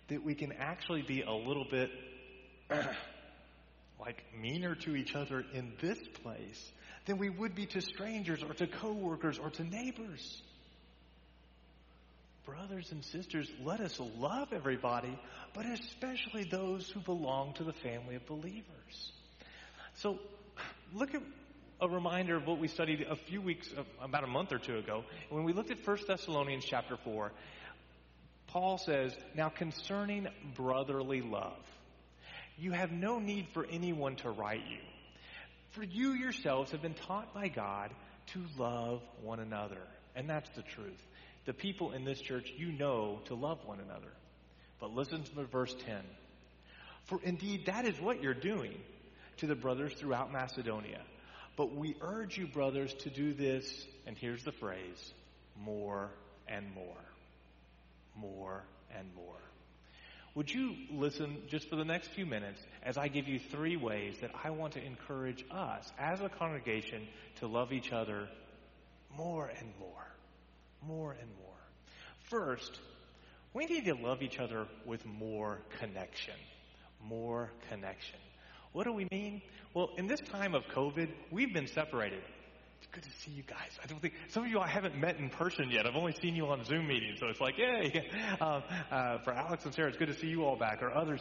that 0.06 0.24
we 0.24 0.36
can 0.36 0.52
actually 0.52 1.02
be 1.02 1.22
a 1.22 1.32
little 1.32 1.66
bit 1.68 1.90
like 4.00 4.22
meaner 4.40 4.76
to 4.76 4.94
each 4.94 5.16
other 5.16 5.44
in 5.52 5.72
this 5.80 5.98
place 6.22 6.70
than 7.06 7.18
we 7.18 7.28
would 7.28 7.56
be 7.56 7.66
to 7.66 7.80
strangers 7.80 8.44
or 8.44 8.54
to 8.54 8.68
coworkers 8.68 9.36
or 9.36 9.50
to 9.50 9.64
neighbors. 9.64 10.40
Brothers 12.46 12.92
and 12.92 13.04
sisters, 13.04 13.50
let 13.64 13.80
us 13.80 13.98
love 14.16 14.52
everybody, 14.52 15.18
but 15.54 15.66
especially 15.66 16.44
those 16.44 16.88
who 16.88 17.00
belong 17.00 17.54
to 17.54 17.64
the 17.64 17.72
family 17.72 18.14
of 18.14 18.24
believers. 18.26 19.12
So, 19.96 20.20
look 20.94 21.16
at 21.16 21.22
a 21.80 21.88
reminder 21.88 22.36
of 22.36 22.46
what 22.46 22.58
we 22.58 22.68
studied 22.68 23.06
a 23.08 23.16
few 23.16 23.40
weeks, 23.40 23.72
about 24.02 24.24
a 24.24 24.26
month 24.26 24.52
or 24.52 24.58
two 24.58 24.76
ago. 24.76 25.04
When 25.30 25.44
we 25.44 25.52
looked 25.52 25.70
at 25.70 25.86
1 25.86 25.98
Thessalonians 26.06 26.64
chapter 26.64 26.96
4, 26.96 27.32
Paul 28.48 28.78
says, 28.78 29.16
Now 29.34 29.48
concerning 29.48 30.28
brotherly 30.56 31.22
love, 31.22 31.64
you 32.58 32.72
have 32.72 32.92
no 32.92 33.18
need 33.18 33.48
for 33.54 33.66
anyone 33.70 34.16
to 34.16 34.30
write 34.30 34.66
you. 34.68 34.80
For 35.70 35.84
you 35.84 36.12
yourselves 36.12 36.72
have 36.72 36.82
been 36.82 36.94
taught 36.94 37.32
by 37.32 37.48
God 37.48 37.90
to 38.32 38.44
love 38.58 39.02
one 39.22 39.40
another. 39.40 39.80
And 40.14 40.28
that's 40.28 40.50
the 40.50 40.62
truth. 40.62 41.00
The 41.46 41.54
people 41.54 41.92
in 41.92 42.04
this 42.04 42.20
church, 42.20 42.52
you 42.56 42.72
know 42.72 43.20
to 43.26 43.34
love 43.34 43.60
one 43.64 43.80
another. 43.80 44.12
But 44.80 44.94
listen 44.94 45.22
to 45.22 45.44
verse 45.44 45.74
10. 45.86 45.96
For 47.04 47.20
indeed, 47.22 47.66
that 47.66 47.86
is 47.86 47.98
what 48.00 48.22
you're 48.22 48.34
doing 48.34 48.74
to 49.38 49.46
the 49.46 49.54
brothers 49.54 49.94
throughout 49.94 50.32
Macedonia. 50.32 51.00
But 51.56 51.74
we 51.74 51.96
urge 52.00 52.38
you, 52.38 52.46
brothers, 52.46 52.94
to 53.00 53.10
do 53.10 53.34
this, 53.34 53.86
and 54.06 54.16
here's 54.16 54.44
the 54.44 54.52
phrase 54.52 55.12
more 55.58 56.10
and 56.48 56.72
more. 56.74 56.96
More 58.16 58.62
and 58.96 59.14
more. 59.14 59.36
Would 60.34 60.50
you 60.50 60.74
listen 60.92 61.42
just 61.48 61.68
for 61.68 61.76
the 61.76 61.84
next 61.84 62.08
few 62.08 62.24
minutes 62.24 62.60
as 62.84 62.96
I 62.96 63.08
give 63.08 63.26
you 63.26 63.38
three 63.38 63.76
ways 63.76 64.16
that 64.20 64.30
I 64.44 64.50
want 64.50 64.74
to 64.74 64.84
encourage 64.84 65.44
us 65.50 65.90
as 65.98 66.20
a 66.20 66.28
congregation 66.28 67.06
to 67.40 67.48
love 67.48 67.72
each 67.72 67.92
other 67.92 68.28
more 69.16 69.48
and 69.48 69.72
more? 69.80 70.06
More 70.86 71.12
and 71.12 71.28
more. 71.42 71.50
First, 72.30 72.78
we 73.52 73.66
need 73.66 73.86
to 73.86 73.94
love 73.94 74.22
each 74.22 74.38
other 74.38 74.66
with 74.86 75.04
more 75.04 75.58
connection. 75.80 76.34
More 77.04 77.50
connection. 77.68 78.18
What 78.72 78.84
do 78.84 78.92
we 78.92 79.08
mean? 79.10 79.42
Well, 79.74 79.90
in 79.96 80.06
this 80.06 80.20
time 80.20 80.54
of 80.54 80.64
COVID, 80.74 81.08
we've 81.30 81.52
been 81.52 81.66
separated. 81.66 82.22
It's 82.78 82.88
good 82.92 83.02
to 83.02 83.10
see 83.20 83.32
you 83.32 83.42
guys. 83.42 83.78
I 83.82 83.86
don't 83.86 84.00
think 84.00 84.14
some 84.28 84.44
of 84.44 84.50
you 84.50 84.58
I 84.60 84.68
haven't 84.68 84.96
met 84.96 85.18
in 85.18 85.28
person 85.28 85.70
yet. 85.70 85.86
I've 85.86 85.96
only 85.96 86.14
seen 86.22 86.34
you 86.34 86.46
on 86.46 86.64
Zoom 86.64 86.86
meetings, 86.86 87.18
so 87.20 87.26
it's 87.26 87.40
like, 87.40 87.58
yay! 87.58 88.08
Um, 88.40 88.62
uh, 88.90 89.18
for 89.18 89.32
Alex 89.32 89.64
and 89.64 89.74
Sarah, 89.74 89.88
it's 89.88 89.98
good 89.98 90.08
to 90.08 90.18
see 90.18 90.28
you 90.28 90.44
all 90.44 90.56
back, 90.56 90.82
or 90.82 90.90
others. 90.94 91.20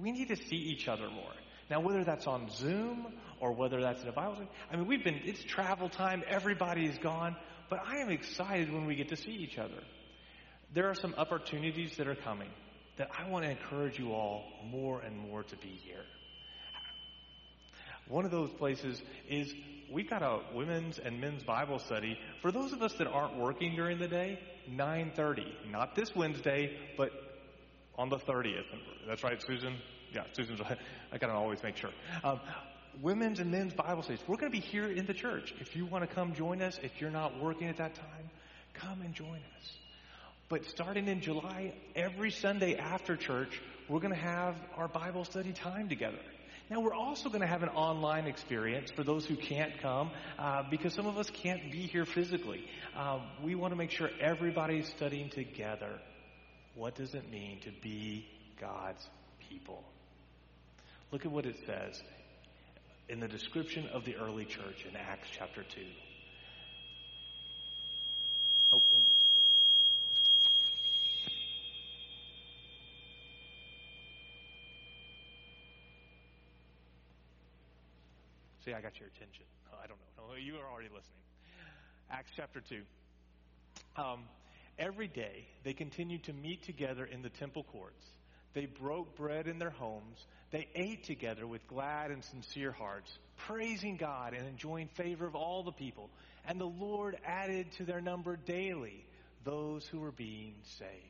We 0.00 0.12
need 0.12 0.28
to 0.28 0.36
see 0.36 0.56
each 0.56 0.88
other 0.88 1.10
more. 1.10 1.32
Now, 1.68 1.80
whether 1.80 2.02
that's 2.02 2.26
on 2.26 2.48
Zoom 2.50 3.14
or 3.40 3.52
whether 3.52 3.80
that's 3.80 4.02
in 4.02 4.08
a 4.08 4.12
Bible, 4.12 4.38
I 4.72 4.76
mean, 4.76 4.86
we've 4.86 5.04
been. 5.04 5.20
It's 5.24 5.42
travel 5.44 5.88
time. 5.88 6.22
Everybody's 6.26 6.96
gone, 6.98 7.36
but 7.68 7.80
I 7.86 7.98
am 7.98 8.10
excited 8.10 8.72
when 8.72 8.86
we 8.86 8.94
get 8.94 9.08
to 9.10 9.16
see 9.16 9.32
each 9.32 9.58
other. 9.58 9.82
There 10.72 10.88
are 10.88 10.94
some 10.94 11.14
opportunities 11.18 11.96
that 11.98 12.08
are 12.08 12.16
coming 12.16 12.48
that 13.00 13.08
I 13.18 13.26
want 13.30 13.46
to 13.46 13.50
encourage 13.50 13.98
you 13.98 14.12
all 14.12 14.44
more 14.70 15.00
and 15.00 15.16
more 15.16 15.42
to 15.42 15.56
be 15.56 15.80
here. 15.84 16.04
One 18.08 18.26
of 18.26 18.30
those 18.30 18.50
places 18.50 19.00
is 19.26 19.54
we've 19.90 20.10
got 20.10 20.22
a 20.22 20.40
women's 20.54 20.98
and 20.98 21.18
men's 21.18 21.42
Bible 21.42 21.78
study 21.78 22.18
for 22.42 22.52
those 22.52 22.74
of 22.74 22.82
us 22.82 22.92
that 22.98 23.06
aren't 23.06 23.38
working 23.38 23.74
during 23.74 23.98
the 23.98 24.06
day, 24.06 24.38
9:30. 24.70 25.70
Not 25.70 25.96
this 25.96 26.14
Wednesday, 26.14 26.76
but 26.98 27.10
on 27.96 28.10
the 28.10 28.18
30th. 28.18 28.66
That's 29.08 29.24
right, 29.24 29.40
Susan. 29.46 29.78
Yeah, 30.12 30.24
Susan's. 30.34 30.60
right. 30.60 30.76
I 31.10 31.16
gotta 31.16 31.32
always 31.32 31.62
make 31.62 31.78
sure. 31.78 31.90
Um, 32.22 32.38
women's 33.00 33.40
and 33.40 33.50
men's 33.50 33.72
Bible 33.72 34.02
studies. 34.02 34.22
We're 34.26 34.36
to 34.36 34.50
be 34.50 34.60
here 34.60 34.92
in 34.92 35.06
the 35.06 35.14
church. 35.14 35.54
If 35.58 35.74
you 35.74 35.86
want 35.86 36.06
to 36.06 36.14
come 36.14 36.34
join 36.34 36.60
us, 36.60 36.78
if 36.82 37.00
you're 37.00 37.10
not 37.10 37.40
working 37.40 37.68
at 37.68 37.78
that 37.78 37.94
time, 37.94 38.30
come 38.74 39.00
and 39.00 39.14
join 39.14 39.40
us. 39.56 39.76
But 40.50 40.66
starting 40.66 41.06
in 41.06 41.20
July, 41.20 41.72
every 41.94 42.32
Sunday 42.32 42.74
after 42.74 43.16
church, 43.16 43.62
we're 43.88 44.00
going 44.00 44.12
to 44.12 44.20
have 44.20 44.56
our 44.76 44.88
Bible 44.88 45.24
study 45.24 45.52
time 45.52 45.88
together. 45.88 46.18
Now, 46.68 46.80
we're 46.80 46.94
also 46.94 47.28
going 47.28 47.40
to 47.40 47.46
have 47.46 47.62
an 47.62 47.68
online 47.68 48.26
experience 48.26 48.90
for 48.90 49.04
those 49.04 49.24
who 49.24 49.36
can't 49.36 49.78
come 49.80 50.10
uh, 50.40 50.64
because 50.68 50.92
some 50.92 51.06
of 51.06 51.18
us 51.18 51.30
can't 51.30 51.70
be 51.70 51.86
here 51.86 52.04
physically. 52.04 52.68
Uh, 52.96 53.20
we 53.44 53.54
want 53.54 53.70
to 53.70 53.76
make 53.76 53.92
sure 53.92 54.10
everybody's 54.20 54.88
studying 54.88 55.30
together. 55.30 56.00
What 56.74 56.96
does 56.96 57.14
it 57.14 57.30
mean 57.30 57.60
to 57.60 57.70
be 57.80 58.26
God's 58.60 59.08
people? 59.48 59.84
Look 61.12 61.24
at 61.24 61.30
what 61.30 61.46
it 61.46 61.56
says 61.64 62.02
in 63.08 63.20
the 63.20 63.28
description 63.28 63.86
of 63.92 64.04
the 64.04 64.16
early 64.16 64.46
church 64.46 64.84
in 64.88 64.96
Acts 64.96 65.28
chapter 65.32 65.62
2. 65.62 65.80
Oh, 68.72 68.80
See, 78.64 78.72
I 78.72 78.80
got 78.80 78.98
your 78.98 79.08
attention. 79.08 79.44
Oh, 79.72 79.78
I 79.82 79.86
don't 79.86 79.98
know. 80.16 80.34
You 80.36 80.56
are 80.56 80.70
already 80.70 80.88
listening. 80.88 81.22
Acts 82.10 82.32
chapter 82.36 82.60
2. 82.60 82.82
Um, 83.96 84.24
every 84.78 85.08
day 85.08 85.46
they 85.64 85.72
continued 85.72 86.24
to 86.24 86.32
meet 86.32 86.64
together 86.64 87.04
in 87.04 87.22
the 87.22 87.30
temple 87.30 87.64
courts. 87.64 88.04
They 88.52 88.66
broke 88.66 89.16
bread 89.16 89.46
in 89.46 89.58
their 89.58 89.70
homes. 89.70 90.18
They 90.50 90.66
ate 90.74 91.04
together 91.04 91.46
with 91.46 91.66
glad 91.68 92.10
and 92.10 92.24
sincere 92.24 92.72
hearts, 92.72 93.10
praising 93.46 93.96
God 93.96 94.34
and 94.34 94.46
enjoying 94.46 94.88
favor 94.88 95.26
of 95.26 95.36
all 95.36 95.62
the 95.62 95.72
people. 95.72 96.10
And 96.46 96.60
the 96.60 96.64
Lord 96.64 97.16
added 97.24 97.70
to 97.78 97.84
their 97.84 98.00
number 98.00 98.36
daily 98.36 99.06
those 99.44 99.86
who 99.86 100.00
were 100.00 100.12
being 100.12 100.54
saved. 100.78 101.09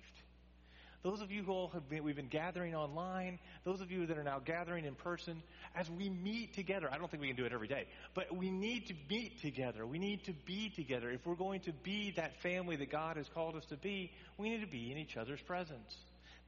Those 1.03 1.23
of 1.23 1.33
you 1.33 1.43
who 1.43 1.53
all 1.53 1.69
have 1.69 1.89
been, 1.89 2.05
we've 2.05 2.17
been 2.17 2.29
gathering 2.29 2.75
online, 2.75 3.39
those 3.65 3.81
of 3.81 3.91
you 3.91 4.07
that 4.07 4.19
are 4.19 4.23
now 4.23 4.39
gathering 4.39 4.85
in 4.85 4.95
person, 4.95 5.43
as 5.75 5.91
we 5.91 6.11
meet 6.11 6.55
together, 6.55 6.91
I 6.93 6.99
don't 6.99 7.11
think 7.11 7.23
we 7.23 7.29
can 7.29 7.37
do 7.37 7.47
it 7.47 7.53
every 7.53 7.69
day, 7.69 7.87
but 8.15 8.37
we 8.37 8.51
need 8.51 8.89
to 8.89 8.95
meet 9.09 9.41
together. 9.41 9.87
We 9.87 9.99
need 9.99 10.25
to 10.25 10.35
be 10.45 10.69
together. 10.69 11.11
If 11.11 11.25
we're 11.25 11.37
going 11.37 11.61
to 11.61 11.73
be 11.73 12.13
that 12.17 12.43
family 12.43 12.77
that 12.77 12.91
God 12.91 13.17
has 13.17 13.29
called 13.31 13.57
us 13.57 13.65
to 13.67 13.77
be, 13.77 14.13
we 14.37 14.51
need 14.51 14.61
to 14.61 14.71
be 14.71 14.93
in 14.93 14.99
each 14.99 15.17
other's 15.17 15.41
presence. 15.41 15.97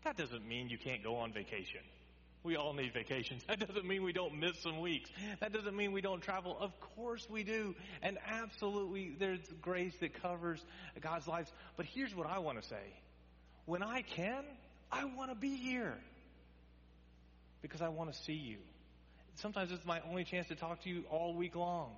That 0.04 0.18
doesn't 0.18 0.46
mean 0.46 0.68
you 0.68 0.78
can't 0.78 1.02
go 1.02 1.16
on 1.16 1.32
vacation. 1.32 1.80
We 2.42 2.56
all 2.56 2.74
need 2.74 2.92
vacations. 2.92 3.44
That 3.48 3.60
doesn't 3.60 3.86
mean 3.86 4.02
we 4.02 4.12
don't 4.12 4.38
miss 4.38 4.58
some 4.58 4.80
weeks. 4.80 5.08
That 5.40 5.52
doesn't 5.52 5.76
mean 5.76 5.92
we 5.92 6.00
don't 6.00 6.20
travel. 6.20 6.58
Of 6.60 6.72
course 6.96 7.26
we 7.30 7.42
do. 7.42 7.74
And 8.02 8.18
absolutely, 8.26 9.14
there's 9.18 9.40
grace 9.62 9.94
that 10.00 10.20
covers 10.20 10.62
God's 11.00 11.26
lives. 11.26 11.50
But 11.76 11.86
here's 11.86 12.14
what 12.14 12.26
I 12.26 12.38
want 12.40 12.60
to 12.60 12.68
say 12.68 12.82
when 13.66 13.82
I 13.82 14.02
can, 14.02 14.44
I 14.90 15.04
want 15.04 15.30
to 15.30 15.36
be 15.36 15.56
here 15.56 15.94
because 17.62 17.80
I 17.80 17.88
want 17.88 18.12
to 18.12 18.18
see 18.18 18.34
you. 18.34 18.58
Sometimes 19.36 19.72
it's 19.72 19.86
my 19.86 20.00
only 20.08 20.24
chance 20.24 20.48
to 20.48 20.54
talk 20.54 20.82
to 20.82 20.90
you 20.90 21.04
all 21.10 21.34
week 21.34 21.56
long. 21.56 21.92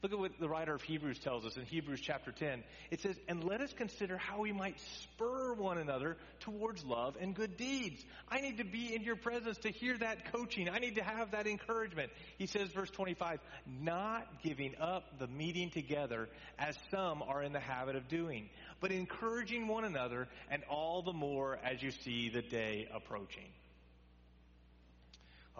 Look 0.00 0.12
at 0.12 0.18
what 0.18 0.38
the 0.38 0.48
writer 0.48 0.74
of 0.74 0.82
Hebrews 0.82 1.18
tells 1.18 1.44
us 1.44 1.56
in 1.56 1.64
Hebrews 1.64 2.00
chapter 2.00 2.30
10. 2.30 2.62
It 2.92 3.00
says, 3.00 3.16
And 3.26 3.42
let 3.42 3.60
us 3.60 3.72
consider 3.72 4.16
how 4.16 4.38
we 4.40 4.52
might 4.52 4.78
spur 5.02 5.54
one 5.54 5.76
another 5.76 6.16
towards 6.38 6.84
love 6.84 7.16
and 7.20 7.34
good 7.34 7.56
deeds. 7.56 8.04
I 8.28 8.40
need 8.40 8.58
to 8.58 8.64
be 8.64 8.94
in 8.94 9.02
your 9.02 9.16
presence 9.16 9.58
to 9.58 9.70
hear 9.70 9.98
that 9.98 10.32
coaching. 10.32 10.68
I 10.68 10.78
need 10.78 10.96
to 10.96 11.02
have 11.02 11.32
that 11.32 11.48
encouragement. 11.48 12.12
He 12.38 12.46
says, 12.46 12.68
verse 12.70 12.90
25, 12.90 13.40
not 13.66 14.40
giving 14.44 14.76
up 14.80 15.18
the 15.18 15.26
meeting 15.26 15.70
together 15.70 16.28
as 16.60 16.76
some 16.92 17.20
are 17.22 17.42
in 17.42 17.52
the 17.52 17.58
habit 17.58 17.96
of 17.96 18.06
doing, 18.06 18.50
but 18.80 18.92
encouraging 18.92 19.66
one 19.66 19.84
another, 19.84 20.28
and 20.48 20.62
all 20.70 21.02
the 21.02 21.12
more 21.12 21.58
as 21.64 21.82
you 21.82 21.90
see 21.90 22.28
the 22.28 22.42
day 22.42 22.88
approaching. 22.94 23.50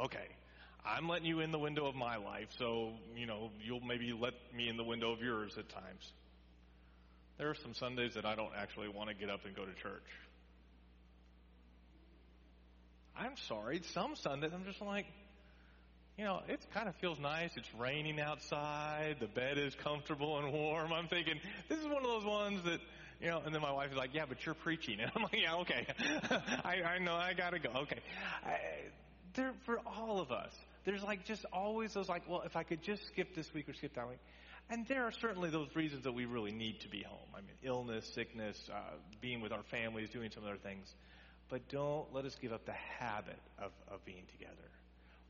Okay, 0.01 0.29
I'm 0.89 1.09
letting 1.09 1.27
you 1.27 1.41
in 1.41 1.53
the 1.53 1.59
window 1.59 1.87
of 1.87 1.95
my 1.95 2.17
life, 2.17 2.49
so, 2.59 2.93
you 3.15 3.27
know, 3.27 3.51
you'll 3.63 3.81
maybe 3.81 4.13
let 4.13 4.33
me 4.57 4.69
in 4.69 4.77
the 4.77 4.85
window 4.85 5.13
of 5.13 5.21
yours 5.21 5.53
at 5.59 5.69
times. 5.69 6.13
There 7.37 7.51
are 7.51 7.55
some 7.55 7.75
Sundays 7.75 8.15
that 8.15 8.25
I 8.25 8.35
don't 8.35 8.53
actually 8.57 8.89
want 8.89 9.11
to 9.11 9.15
get 9.15 9.31
up 9.31 9.45
and 9.45 9.55
go 9.55 9.65
to 9.65 9.73
church. 9.75 10.09
I'm 13.17 13.37
sorry, 13.49 13.83
some 13.93 14.17
Sundays 14.17 14.53
I'm 14.55 14.65
just 14.65 14.81
like, 14.81 15.07
you 16.17 16.25
know, 16.25 16.41
it 16.49 16.61
kind 16.75 16.89
of 16.89 16.97
feels 16.97 17.19
nice. 17.21 17.51
It's 17.57 17.69
raining 17.79 18.19
outside. 18.21 19.17
The 19.21 19.29
bed 19.29 19.59
is 19.59 19.75
comfortable 19.77 20.39
and 20.39 20.53
warm. 20.53 20.93
I'm 20.93 21.07
thinking, 21.07 21.39
this 21.69 21.79
is 21.79 21.85
one 21.85 21.99
of 21.99 22.11
those 22.11 22.25
ones 22.25 22.65
that, 22.65 22.81
you 23.21 23.29
know, 23.29 23.41
and 23.45 23.55
then 23.55 23.63
my 23.63 23.71
wife 23.73 23.93
is 23.93 23.97
like, 23.97 24.15
yeah, 24.15 24.25
but 24.29 24.45
you're 24.45 24.55
preaching. 24.57 24.99
And 25.01 25.13
I'm 25.15 25.23
like, 25.23 25.41
yeah, 25.41 25.55
okay. 25.57 25.87
I, 26.65 26.83
I 26.83 26.99
know 26.99 27.15
I 27.15 27.35
got 27.35 27.51
to 27.51 27.61
go. 27.61 27.71
Okay. 27.71 28.01
I, 28.45 28.59
they're 29.35 29.55
for 29.65 29.79
all 29.87 30.21
of 30.21 30.33
us. 30.33 30.53
There's 30.89 31.03
like 31.03 31.27
just 31.27 31.45
always 31.53 31.93
those 31.93 32.09
like, 32.09 32.23
well, 32.27 32.41
if 32.47 32.57
I 32.57 32.63
could 32.63 32.83
just 32.83 33.07
skip 33.09 33.35
this 33.35 33.53
week 33.53 33.69
or 33.69 33.75
skip 33.75 33.95
that 33.97 34.09
week. 34.09 34.21
And 34.71 34.87
there 34.87 35.05
are 35.05 35.13
certainly 35.13 35.51
those 35.51 35.69
reasons 35.77 36.05
that 36.05 36.13
we 36.13 36.25
really 36.25 36.51
need 36.51 36.81
to 36.81 36.89
be 36.89 37.03
home. 37.03 37.29
I 37.35 37.43
mean, 37.43 37.57
illness, 37.63 38.11
sickness, 38.15 38.71
uh, 38.73 38.95
being 39.21 39.43
with 39.43 39.53
our 39.53 39.63
families, 39.65 40.09
doing 40.09 40.31
some 40.31 40.45
other 40.45 40.57
things. 40.57 40.95
but 41.49 41.69
don't 41.69 42.13
let 42.13 42.25
us 42.25 42.37
give 42.41 42.53
up 42.53 42.65
the 42.67 42.73
habit 42.73 43.39
of, 43.59 43.73
of 43.91 44.05
being 44.05 44.25
together. 44.33 44.55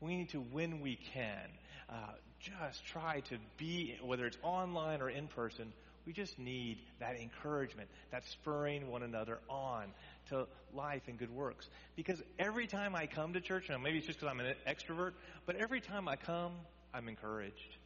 We 0.00 0.16
need 0.16 0.30
to, 0.30 0.38
when 0.38 0.80
we 0.80 0.98
can, 1.12 1.48
uh, 1.88 2.12
just 2.40 2.84
try 2.86 3.20
to 3.20 3.38
be, 3.56 3.96
whether 4.02 4.26
it's 4.26 4.38
online 4.42 5.00
or 5.00 5.10
in 5.10 5.26
person, 5.26 5.72
we 6.06 6.12
just 6.12 6.38
need 6.38 6.78
that 7.00 7.16
encouragement, 7.20 7.88
that 8.10 8.24
spurring 8.26 8.88
one 8.88 9.02
another 9.02 9.38
on 9.48 9.92
to 10.30 10.46
life 10.74 11.02
and 11.08 11.18
good 11.18 11.30
works. 11.30 11.68
Because 11.96 12.22
every 12.38 12.66
time 12.66 12.94
I 12.94 13.06
come 13.06 13.32
to 13.34 13.40
church, 13.40 13.68
and 13.68 13.82
maybe 13.82 13.98
it's 13.98 14.06
just 14.06 14.20
because 14.20 14.32
I'm 14.32 14.40
an 14.40 14.54
extrovert, 14.66 15.12
but 15.46 15.56
every 15.56 15.80
time 15.80 16.08
I 16.08 16.16
come, 16.16 16.52
I'm 16.92 17.08
encouraged. 17.08 17.76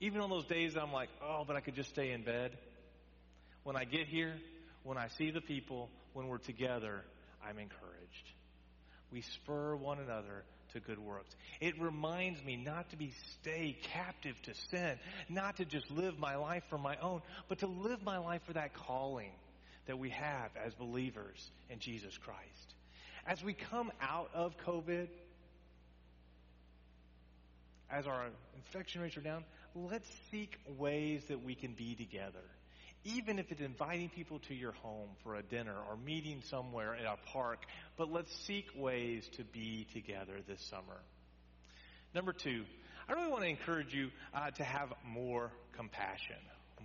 Even 0.00 0.20
on 0.20 0.30
those 0.30 0.46
days 0.46 0.76
I'm 0.76 0.92
like, 0.92 1.08
oh, 1.22 1.44
but 1.46 1.56
I 1.56 1.60
could 1.60 1.74
just 1.74 1.90
stay 1.90 2.10
in 2.10 2.22
bed. 2.24 2.56
When 3.62 3.76
I 3.76 3.84
get 3.84 4.08
here, 4.08 4.34
when 4.82 4.98
I 4.98 5.08
see 5.16 5.30
the 5.30 5.40
people, 5.40 5.88
when 6.12 6.26
we're 6.26 6.38
together, 6.38 7.02
I'm 7.46 7.58
encouraged. 7.58 8.32
We 9.12 9.20
spur 9.20 9.76
one 9.76 9.98
another 9.98 10.44
to 10.72 10.80
good 10.80 10.98
works. 10.98 11.34
It 11.60 11.80
reminds 11.80 12.42
me 12.42 12.56
not 12.56 12.90
to 12.90 12.96
be 12.96 13.12
stay 13.40 13.76
captive 13.82 14.40
to 14.42 14.54
sin, 14.70 14.98
not 15.28 15.58
to 15.58 15.64
just 15.64 15.90
live 15.90 16.18
my 16.18 16.36
life 16.36 16.64
for 16.68 16.78
my 16.78 16.96
own, 16.96 17.20
but 17.48 17.58
to 17.58 17.66
live 17.66 18.02
my 18.02 18.18
life 18.18 18.42
for 18.46 18.54
that 18.54 18.74
calling 18.74 19.30
that 19.86 19.98
we 19.98 20.10
have 20.10 20.50
as 20.64 20.74
believers 20.74 21.50
in 21.70 21.78
Jesus 21.78 22.16
Christ. 22.18 22.74
As 23.26 23.42
we 23.42 23.54
come 23.54 23.90
out 24.00 24.30
of 24.34 24.56
COVID, 24.66 25.08
as 27.90 28.06
our 28.06 28.26
infection 28.56 29.00
rates 29.00 29.16
are 29.16 29.22
down, 29.22 29.44
let's 29.74 30.08
seek 30.30 30.56
ways 30.78 31.22
that 31.28 31.44
we 31.44 31.54
can 31.54 31.72
be 31.74 31.94
together. 31.94 32.44
Even 33.04 33.38
if 33.38 33.50
it's 33.50 33.60
inviting 33.60 34.08
people 34.08 34.38
to 34.48 34.54
your 34.54 34.72
home 34.72 35.08
for 35.24 35.34
a 35.34 35.42
dinner 35.42 35.74
or 35.90 35.96
meeting 35.96 36.40
somewhere 36.48 36.94
at 36.94 37.04
a 37.04 37.16
park, 37.32 37.58
but 37.96 38.10
let's 38.10 38.32
seek 38.46 38.66
ways 38.76 39.28
to 39.36 39.44
be 39.44 39.86
together 39.92 40.34
this 40.46 40.62
summer. 40.70 41.00
Number 42.14 42.32
two, 42.32 42.64
I 43.08 43.12
really 43.12 43.30
want 43.30 43.42
to 43.42 43.48
encourage 43.48 43.92
you 43.92 44.10
uh, 44.32 44.50
to 44.52 44.64
have 44.64 44.92
more 45.04 45.50
compassion 45.76 46.36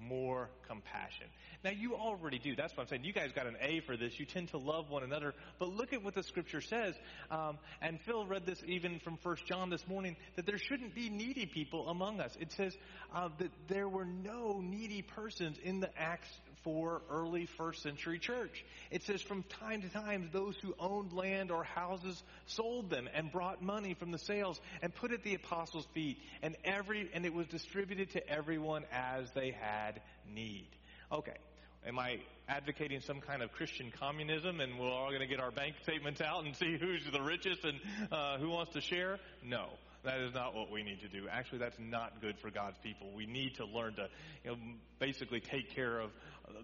more 0.01 0.49
compassion. 0.67 1.27
Now, 1.63 1.71
you 1.71 1.95
already 1.95 2.39
do. 2.39 2.55
That's 2.55 2.75
what 2.75 2.83
I'm 2.83 2.89
saying. 2.89 3.03
You 3.03 3.13
guys 3.13 3.31
got 3.33 3.47
an 3.47 3.57
A 3.61 3.79
for 3.81 3.97
this. 3.97 4.19
You 4.19 4.25
tend 4.25 4.49
to 4.49 4.57
love 4.57 4.89
one 4.89 5.03
another. 5.03 5.33
But 5.59 5.69
look 5.69 5.93
at 5.93 6.03
what 6.03 6.15
the 6.15 6.23
scripture 6.23 6.61
says. 6.61 6.95
Um, 7.31 7.57
and 7.81 7.99
Phil 8.01 8.25
read 8.25 8.45
this 8.45 8.61
even 8.65 8.99
from 8.99 9.17
First 9.17 9.45
John 9.45 9.69
this 9.69 9.87
morning 9.87 10.15
that 10.35 10.45
there 10.45 10.57
shouldn't 10.57 10.93
be 10.93 11.09
needy 11.09 11.45
people 11.45 11.89
among 11.89 12.19
us. 12.19 12.35
It 12.39 12.51
says 12.51 12.77
uh, 13.13 13.29
that 13.39 13.51
there 13.67 13.89
were 13.89 14.05
no 14.05 14.61
needy 14.61 15.01
persons 15.01 15.57
in 15.63 15.79
the 15.79 15.89
Acts 15.97 16.29
for 16.63 17.01
early 17.09 17.45
first 17.45 17.81
century 17.83 18.19
church. 18.19 18.65
It 18.91 19.03
says 19.03 19.21
from 19.21 19.43
time 19.43 19.81
to 19.81 19.89
time 19.89 20.29
those 20.31 20.55
who 20.57 20.75
owned 20.79 21.13
land 21.13 21.51
or 21.51 21.63
houses 21.63 22.21
sold 22.45 22.89
them 22.89 23.09
and 23.13 23.31
brought 23.31 23.61
money 23.61 23.93
from 23.93 24.11
the 24.11 24.17
sales 24.17 24.59
and 24.81 24.93
put 24.93 25.11
at 25.11 25.23
the 25.23 25.35
apostles' 25.35 25.87
feet 25.93 26.17
and 26.41 26.55
every 26.63 27.09
and 27.13 27.25
it 27.25 27.33
was 27.33 27.47
distributed 27.47 28.11
to 28.11 28.29
everyone 28.29 28.83
as 28.91 29.31
they 29.31 29.51
had 29.51 30.01
need. 30.33 30.67
Okay. 31.11 31.37
Am 31.85 31.99
I 31.99 32.17
advocating 32.49 32.99
some 32.99 33.21
kind 33.21 33.41
of 33.41 33.51
Christian 33.53 33.91
communism 33.97 34.59
and 34.59 34.77
we're 34.77 34.89
all 34.89 35.09
going 35.09 35.21
to 35.21 35.27
get 35.27 35.39
our 35.39 35.51
bank 35.51 35.75
statements 35.83 36.19
out 36.21 36.43
and 36.43 36.55
see 36.55 36.77
who's 36.77 37.03
the 37.11 37.21
richest 37.21 37.63
and 37.63 37.79
uh, 38.11 38.37
who 38.39 38.49
wants 38.49 38.73
to 38.73 38.81
share? 38.81 39.19
No. 39.43 39.67
That 40.03 40.21
is 40.21 40.33
not 40.33 40.55
what 40.55 40.71
we 40.71 40.83
need 40.83 41.01
to 41.01 41.09
do. 41.09 41.27
Actually, 41.29 41.59
that's 41.59 41.77
not 41.79 42.21
good 42.21 42.39
for 42.39 42.49
God's 42.49 42.77
people. 42.83 43.11
We 43.13 43.25
need 43.25 43.55
to 43.55 43.65
learn 43.65 43.95
to, 43.95 44.07
you 44.45 44.51
know, 44.51 44.57
basically 44.99 45.41
take 45.41 45.75
care 45.75 45.99
of 45.99 46.11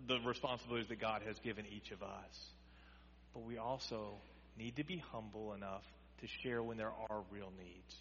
the 0.07 0.19
responsibilities 0.25 0.89
that 0.89 0.99
God 0.99 1.21
has 1.25 1.37
given 1.39 1.65
each 1.65 1.91
of 1.91 2.01
us. 2.01 2.51
But 3.33 3.43
we 3.43 3.57
also 3.57 4.15
need 4.57 4.75
to 4.77 4.83
be 4.83 5.03
humble 5.11 5.53
enough 5.53 5.83
to 6.21 6.27
share 6.41 6.61
when 6.61 6.77
there 6.77 6.91
are 7.09 7.23
real 7.31 7.51
needs. 7.57 7.95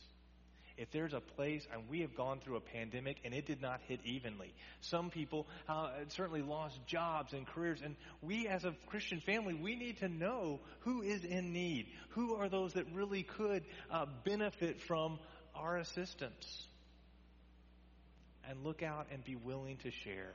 If 0.78 0.90
there's 0.90 1.12
a 1.12 1.20
place, 1.20 1.66
and 1.72 1.88
we 1.88 2.00
have 2.00 2.14
gone 2.16 2.40
through 2.40 2.56
a 2.56 2.60
pandemic 2.60 3.18
and 3.24 3.34
it 3.34 3.46
did 3.46 3.60
not 3.60 3.80
hit 3.88 4.00
evenly. 4.04 4.54
Some 4.80 5.10
people 5.10 5.46
uh, 5.68 5.90
certainly 6.08 6.40
lost 6.40 6.78
jobs 6.86 7.34
and 7.34 7.46
careers, 7.46 7.80
and 7.84 7.94
we 8.22 8.48
as 8.48 8.64
a 8.64 8.74
Christian 8.86 9.20
family, 9.20 9.54
we 9.54 9.76
need 9.76 9.98
to 9.98 10.08
know 10.08 10.60
who 10.80 11.02
is 11.02 11.24
in 11.24 11.52
need. 11.52 11.88
Who 12.10 12.36
are 12.36 12.48
those 12.48 12.72
that 12.72 12.86
really 12.94 13.22
could 13.22 13.64
uh, 13.90 14.06
benefit 14.24 14.80
from 14.80 15.18
our 15.54 15.76
assistance? 15.76 16.66
And 18.48 18.64
look 18.64 18.82
out 18.82 19.06
and 19.12 19.22
be 19.24 19.36
willing 19.36 19.76
to 19.78 19.90
share. 19.90 20.34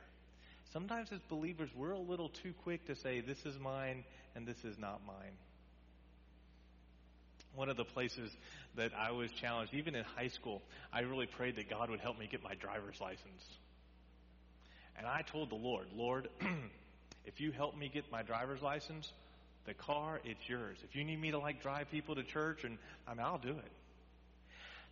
Sometimes 0.78 1.10
as 1.10 1.18
believers, 1.28 1.68
we're 1.74 1.90
a 1.90 1.98
little 1.98 2.28
too 2.28 2.52
quick 2.62 2.86
to 2.86 2.94
say, 2.94 3.18
this 3.18 3.44
is 3.44 3.58
mine 3.58 4.04
and 4.36 4.46
this 4.46 4.64
is 4.64 4.78
not 4.78 5.00
mine. 5.04 5.32
One 7.56 7.68
of 7.68 7.76
the 7.76 7.84
places 7.84 8.30
that 8.76 8.92
I 8.96 9.10
was 9.10 9.32
challenged, 9.32 9.74
even 9.74 9.96
in 9.96 10.04
high 10.04 10.28
school, 10.28 10.62
I 10.92 11.00
really 11.00 11.26
prayed 11.26 11.56
that 11.56 11.68
God 11.68 11.90
would 11.90 11.98
help 11.98 12.16
me 12.16 12.28
get 12.30 12.44
my 12.44 12.54
driver's 12.54 13.00
license. 13.00 13.42
And 14.96 15.04
I 15.04 15.22
told 15.22 15.50
the 15.50 15.56
Lord, 15.56 15.88
Lord, 15.96 16.28
if 17.24 17.40
you 17.40 17.50
help 17.50 17.76
me 17.76 17.90
get 17.92 18.04
my 18.12 18.22
driver's 18.22 18.62
license, 18.62 19.10
the 19.66 19.74
car, 19.74 20.20
it's 20.22 20.48
yours. 20.48 20.78
If 20.84 20.94
you 20.94 21.02
need 21.02 21.20
me 21.20 21.32
to 21.32 21.40
like 21.40 21.60
drive 21.60 21.90
people 21.90 22.14
to 22.14 22.22
church, 22.22 22.62
and 22.62 22.78
I 23.04 23.14
mean, 23.14 23.26
I'll 23.26 23.38
do 23.38 23.50
it. 23.50 23.72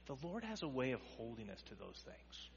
The 0.09 0.27
Lord 0.27 0.43
has 0.43 0.65
a 0.65 0.69
way 0.69 0.91
of 0.91 1.01
holding 1.17 1.49
us 1.49 1.63
to 1.69 1.77
those 1.77 2.03
things. 2.05 2.49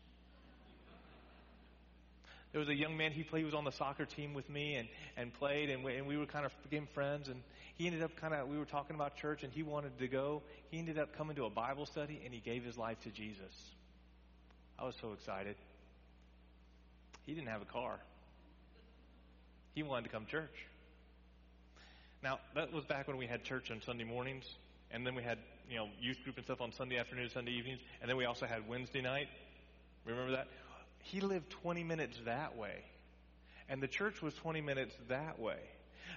There 2.51 2.59
was 2.59 2.69
a 2.69 2.75
young 2.75 2.97
man, 2.97 3.11
he 3.11 3.23
played, 3.23 3.39
he 3.39 3.45
was 3.45 3.53
on 3.53 3.63
the 3.63 3.71
soccer 3.71 4.05
team 4.05 4.33
with 4.33 4.49
me 4.49 4.75
and, 4.75 4.87
and 5.15 5.33
played, 5.33 5.69
and 5.69 5.83
we, 5.83 5.95
and 5.95 6.07
we 6.07 6.17
were 6.17 6.25
kind 6.25 6.45
of 6.45 6.51
became 6.63 6.87
friends. 6.93 7.27
And 7.27 7.43
he 7.75 7.85
ended 7.85 8.01
up 8.01 8.15
kind 8.15 8.33
of, 8.33 8.47
we 8.47 8.57
were 8.57 8.65
talking 8.65 8.95
about 8.95 9.15
church, 9.15 9.43
and 9.43 9.53
he 9.53 9.61
wanted 9.61 9.97
to 9.99 10.07
go. 10.07 10.41
He 10.71 10.79
ended 10.79 10.97
up 10.97 11.15
coming 11.15 11.35
to 11.35 11.45
a 11.45 11.49
Bible 11.49 11.85
study, 11.85 12.21
and 12.25 12.33
he 12.33 12.39
gave 12.39 12.63
his 12.63 12.77
life 12.77 12.99
to 13.01 13.09
Jesus. 13.09 13.53
I 14.79 14.85
was 14.85 14.95
so 14.99 15.13
excited. 15.13 15.55
He 17.25 17.35
didn't 17.35 17.49
have 17.49 17.61
a 17.61 17.65
car, 17.65 17.99
he 19.75 19.83
wanted 19.83 20.05
to 20.05 20.09
come 20.09 20.25
to 20.25 20.31
church. 20.31 20.65
Now, 22.23 22.39
that 22.55 22.73
was 22.73 22.83
back 22.83 23.07
when 23.07 23.15
we 23.15 23.27
had 23.27 23.43
church 23.43 23.71
on 23.71 23.81
Sunday 23.81 24.03
mornings, 24.03 24.45
and 24.91 25.05
then 25.05 25.15
we 25.15 25.23
had, 25.23 25.37
you 25.69 25.77
know, 25.77 25.87
youth 26.01 26.17
group 26.23 26.35
and 26.35 26.45
stuff 26.45 26.59
on 26.59 26.73
Sunday 26.73 26.97
afternoons, 26.97 27.31
Sunday 27.31 27.51
evenings, 27.51 27.79
and 28.01 28.09
then 28.09 28.17
we 28.17 28.25
also 28.25 28.45
had 28.45 28.67
Wednesday 28.67 29.01
night. 29.01 29.27
Remember 30.05 30.31
that? 30.31 30.47
He 31.03 31.21
lived 31.21 31.49
20 31.49 31.83
minutes 31.83 32.17
that 32.25 32.57
way. 32.57 32.83
And 33.67 33.81
the 33.81 33.87
church 33.87 34.21
was 34.21 34.33
20 34.35 34.61
minutes 34.61 34.95
that 35.09 35.39
way. 35.39 35.59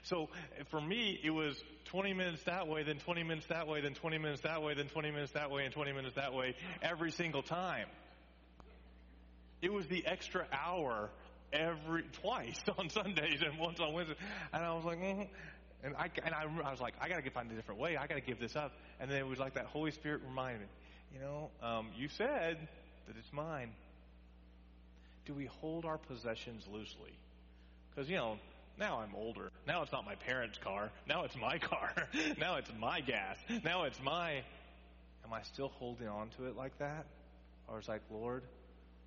So 0.05 0.31
for 0.71 0.81
me, 0.81 1.21
it 1.23 1.31
was 1.31 1.63
20 1.87 2.15
minutes 2.15 2.43
that 2.45 2.67
way, 2.67 2.83
then 2.83 2.99
20 2.99 3.23
minutes 3.23 3.47
that 3.49 3.69
way, 3.69 3.81
then 3.81 3.95
20 3.95 4.19
minutes 4.19 4.43
that 4.43 4.63
way, 4.63 4.75
then 4.75 4.89
20 4.89 5.11
minutes 5.11 5.33
that 5.33 5.51
way, 5.51 5.65
and 5.65 5.73
20 5.73 5.93
minutes 5.93 6.17
that 6.17 6.35
way 6.35 6.55
every 6.81 7.13
single 7.13 7.43
time. 7.43 7.87
It 9.61 9.73
was 9.73 9.87
the 9.87 10.05
extra 10.07 10.47
hour 10.53 11.11
every 11.53 12.05
twice 12.23 12.61
on 12.79 12.89
Sundays 12.89 13.43
and 13.43 13.59
once 13.59 13.79
on 13.81 13.93
Wednesday, 13.93 14.17
and 14.53 14.65
I 14.65 14.73
was 14.73 14.85
like, 14.85 14.99
mm-hmm. 14.99 15.23
and 15.85 15.95
I 15.97 16.11
and 16.25 16.35
I, 16.35 16.45
I 16.67 16.71
was 16.71 16.81
like, 16.81 16.95
I 17.01 17.09
got 17.09 17.23
to 17.23 17.31
find 17.31 17.51
a 17.51 17.55
different 17.55 17.81
way. 17.81 17.97
I 17.97 18.07
got 18.07 18.17
to 18.17 18.21
give 18.21 18.41
this 18.41 18.57
up. 18.57 18.73
And 18.99 19.11
then 19.11 19.19
it 19.19 19.27
was 19.27 19.39
like 19.39 19.55
that 19.55 19.67
Holy 19.67 19.91
Spirit 19.91 20.23
reminded 20.27 20.63
me, 20.63 20.67
you 21.15 21.21
know, 21.21 21.51
um, 21.63 21.89
you 21.97 22.09
said 22.09 22.57
that 23.07 23.17
it's 23.17 23.33
mine 23.33 23.71
do 25.25 25.35
we 25.35 25.47
hold 25.47 25.85
our 25.85 25.99
possessions 25.99 26.67
loosely? 26.71 27.13
Because, 27.91 28.09
you 28.09 28.17
know, 28.17 28.39
now 28.79 29.01
I'm 29.01 29.15
older. 29.15 29.51
Now 29.67 29.83
it's 29.83 29.93
not 29.93 30.05
my 30.05 30.15
parents' 30.15 30.59
car. 30.59 30.91
Now 31.07 31.25
it's 31.25 31.37
my 31.37 31.59
car. 31.71 31.93
now 32.39 32.57
it's 32.57 32.71
my 32.79 33.01
gas. 33.01 33.37
Now 33.65 33.85
it's 33.85 34.01
my. 34.03 34.43
Am 35.25 35.33
I 35.33 35.43
still 35.43 35.69
holding 35.69 36.09
on 36.09 36.31
to 36.37 36.47
it 36.47 36.57
like 36.57 36.77
that? 36.79 37.07
Or 37.69 37.79
is 37.79 37.89
like, 37.89 38.03
Lord, 38.11 38.43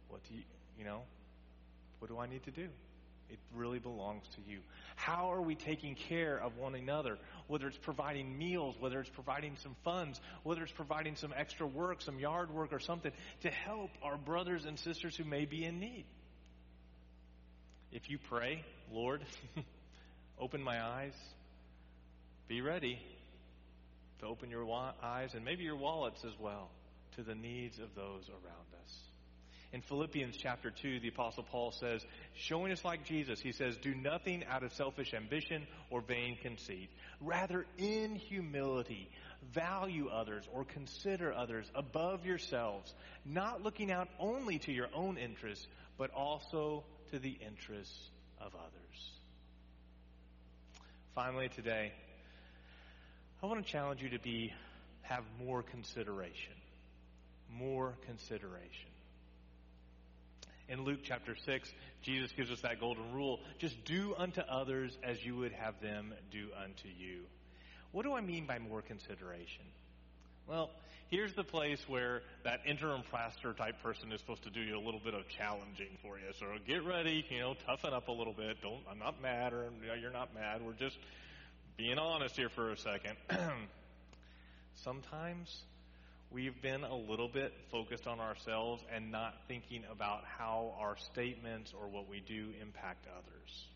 what 0.10 0.22
do 0.28 0.36
you, 0.36 0.42
you 0.78 0.86
know, 0.86 1.02
what 2.00 2.10
do 2.10 2.18
I 2.18 2.28
need 2.28 2.44
to 2.44 2.52
do? 2.52 2.68
It 3.30 3.40
really 3.54 3.80
belongs 3.80 4.24
to 4.36 4.52
you. 4.52 4.60
How 4.96 5.32
are 5.34 5.42
we 5.42 5.56
taking 5.56 5.96
care 5.96 6.40
of 6.40 6.58
one 6.58 6.76
another? 6.76 7.18
Whether 7.48 7.68
it's 7.68 7.78
providing 7.78 8.38
meals, 8.38 8.76
whether 8.80 9.00
it's 9.00 9.10
providing 9.10 9.56
some 9.58 9.76
funds, 9.84 10.20
whether 10.44 10.64
it's 10.64 10.72
providing 10.72 11.16
some 11.16 11.34
extra 11.36 11.68
work, 11.68 12.02
some 12.02 12.20
yard 12.20 12.52
work 12.52 12.74
or 12.74 12.80
something 12.80 13.12
to 13.42 13.52
help 13.52 13.92
our 14.02 14.18
brothers 14.18 14.66
and 14.66 14.80
sisters 14.80 15.16
who 15.16 15.24
may 15.24 15.46
be 15.46 15.64
in 15.64 15.80
need. 15.80 16.06
If 17.92 18.10
you 18.10 18.18
pray, 18.18 18.64
Lord, 18.92 19.24
open 20.40 20.62
my 20.62 20.84
eyes, 20.84 21.14
be 22.48 22.62
ready 22.62 23.00
to 24.20 24.26
open 24.26 24.50
your 24.50 24.70
eyes 25.04 25.34
and 25.34 25.46
maybe 25.46 25.64
your 25.64 25.78
wallets 25.78 26.24
as 26.26 26.34
well 26.40 26.70
to 27.16 27.24
the 27.24 27.36
needs 27.36 27.80
of 27.80 27.96
those 27.96 28.30
around 28.30 28.84
us. 28.84 29.05
In 29.76 29.82
Philippians 29.82 30.38
chapter 30.38 30.72
2, 30.72 31.02
the 31.02 31.10
Apostle 31.10 31.44
Paul 31.44 31.74
says, 31.74 32.06
showing 32.34 32.72
us 32.72 32.86
like 32.86 33.04
Jesus, 33.04 33.42
he 33.42 33.52
says, 33.52 33.76
Do 33.76 33.94
nothing 33.94 34.46
out 34.50 34.64
of 34.64 34.72
selfish 34.72 35.14
ambition 35.14 35.68
or 35.90 36.00
vain 36.00 36.38
conceit. 36.42 36.90
Rather, 37.20 37.66
in 37.78 38.16
humility, 38.16 39.10
value 39.52 40.08
others 40.08 40.48
or 40.54 40.64
consider 40.64 41.34
others 41.34 41.70
above 41.76 42.26
yourselves, 42.26 42.94
not 43.26 43.64
looking 43.64 43.92
out 43.92 44.08
only 44.18 44.60
to 44.60 44.72
your 44.72 44.88
own 44.96 45.18
interests, 45.18 45.68
but 45.98 46.10
also 46.12 46.86
to 47.12 47.20
the 47.20 47.38
interests 47.46 48.12
of 48.40 48.54
others. 48.56 49.12
finally 51.14 51.50
today, 51.50 51.92
I 53.44 53.46
want 53.46 53.66
to 53.66 53.70
challenge 53.70 54.02
you 54.02 54.12
to 54.12 54.20
be 54.20 54.54
have 55.02 55.26
more 55.46 55.64
consideration. 55.64 56.54
More 57.52 57.98
consideration. 58.06 58.95
In 60.68 60.84
Luke 60.84 61.00
chapter 61.04 61.36
6, 61.36 61.72
Jesus 62.02 62.32
gives 62.32 62.50
us 62.50 62.62
that 62.62 62.80
golden 62.80 63.14
rule 63.14 63.40
just 63.60 63.84
do 63.86 64.16
unto 64.18 64.42
others 64.42 64.98
as 65.04 65.24
you 65.24 65.36
would 65.36 65.52
have 65.52 65.80
them 65.82 66.14
do 66.32 66.48
unto 66.64 66.88
you. 66.88 67.22
What 67.92 68.04
do 68.04 68.14
I 68.14 68.22
mean 68.22 68.46
by 68.46 68.60
more 68.60 68.82
consideration? 68.82 69.64
Well, 70.48 70.72
here's 71.10 71.34
the 71.34 71.44
place 71.44 71.88
where 71.88 72.22
that 72.44 72.62
interim 72.66 73.04
pastor 73.12 73.54
type 73.54 73.82
person 73.82 74.12
is 74.12 74.20
supposed 74.20 74.44
to 74.44 74.50
do 74.50 74.60
you 74.60 74.78
a 74.78 74.84
little 74.84 75.00
bit 75.04 75.14
of 75.14 75.28
challenging 75.30 75.98
for 76.02 76.18
you. 76.18 76.26
So 76.40 76.46
get 76.68 76.84
ready, 76.84 77.26
you 77.30 77.40
know, 77.40 77.56
toughen 77.66 77.94
up 77.94 78.08
a 78.08 78.12
little 78.12 78.34
bit. 78.34 78.62
Don't 78.62 78.82
I'm 78.90 79.00
not 79.00 79.22
mad 79.22 79.54
or 79.54 79.70
you're 80.00 80.12
not 80.12 80.34
mad. 80.34 80.62
We're 80.66 80.74
just 80.74 80.98
being 81.78 81.98
honest 81.98 82.36
here 82.36 82.50
for 82.50 82.72
a 82.72 82.78
second. 82.78 83.16
Sometimes 84.84 85.64
we've 86.32 86.62
been 86.62 86.84
a 86.84 86.96
little 86.96 87.28
bit 87.28 87.54
focused 87.72 88.08
on 88.08 88.20
ourselves 88.20 88.84
and 88.94 89.12
not 89.12 89.34
thinking 89.48 89.84
about 89.92 90.24
how 90.38 90.74
our 90.80 90.98
statements 91.12 91.74
or 91.80 91.88
what 91.88 92.10
we 92.10 92.20
do 92.20 92.50
impact 92.62 93.06
others. 93.18 93.68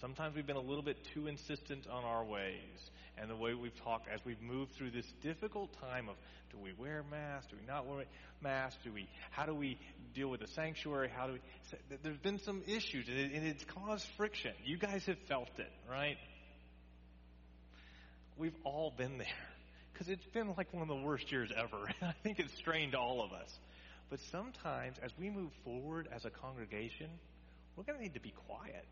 Sometimes 0.00 0.36
we've 0.36 0.46
been 0.46 0.56
a 0.56 0.60
little 0.60 0.82
bit 0.82 0.96
too 1.12 1.26
insistent 1.26 1.86
on 1.88 2.04
our 2.04 2.24
ways 2.24 2.90
and 3.20 3.28
the 3.28 3.36
way 3.36 3.54
we've 3.54 3.76
talked 3.82 4.08
as 4.08 4.20
we've 4.24 4.40
moved 4.40 4.72
through 4.76 4.92
this 4.92 5.06
difficult 5.22 5.70
time 5.80 6.08
of 6.08 6.14
do 6.52 6.58
we 6.58 6.72
wear 6.78 7.04
masks, 7.10 7.50
do 7.50 7.56
we 7.60 7.66
not 7.66 7.86
wear 7.86 8.04
masks, 8.40 8.78
do 8.84 8.92
we, 8.92 9.08
how 9.30 9.44
do 9.44 9.54
we 9.54 9.76
deal 10.14 10.28
with 10.28 10.40
the 10.40 10.46
sanctuary, 10.46 11.10
how 11.14 11.26
do 11.26 11.32
we, 11.34 11.40
there's 12.02 12.18
been 12.18 12.38
some 12.38 12.62
issues 12.66 13.08
and, 13.08 13.18
it, 13.18 13.32
and 13.32 13.46
it's 13.46 13.64
caused 13.64 14.06
friction. 14.16 14.52
You 14.64 14.78
guys 14.78 15.04
have 15.06 15.18
felt 15.28 15.50
it, 15.58 15.70
right? 15.90 16.16
We've 18.38 18.56
all 18.64 18.92
been 18.96 19.18
there 19.18 19.26
because 19.98 20.12
it's 20.12 20.26
been 20.26 20.54
like 20.56 20.72
one 20.72 20.82
of 20.82 20.88
the 20.88 21.02
worst 21.02 21.32
years 21.32 21.50
ever. 21.56 21.78
I 22.02 22.12
think 22.22 22.38
it's 22.38 22.54
strained 22.54 22.94
all 22.94 23.22
of 23.22 23.32
us. 23.32 23.58
But 24.10 24.20
sometimes, 24.30 24.96
as 25.02 25.10
we 25.18 25.28
move 25.28 25.50
forward 25.64 26.08
as 26.14 26.24
a 26.24 26.30
congregation, 26.30 27.08
we're 27.76 27.82
going 27.82 27.98
to 27.98 28.02
need 28.02 28.14
to 28.14 28.20
be 28.20 28.32
quiet, 28.46 28.84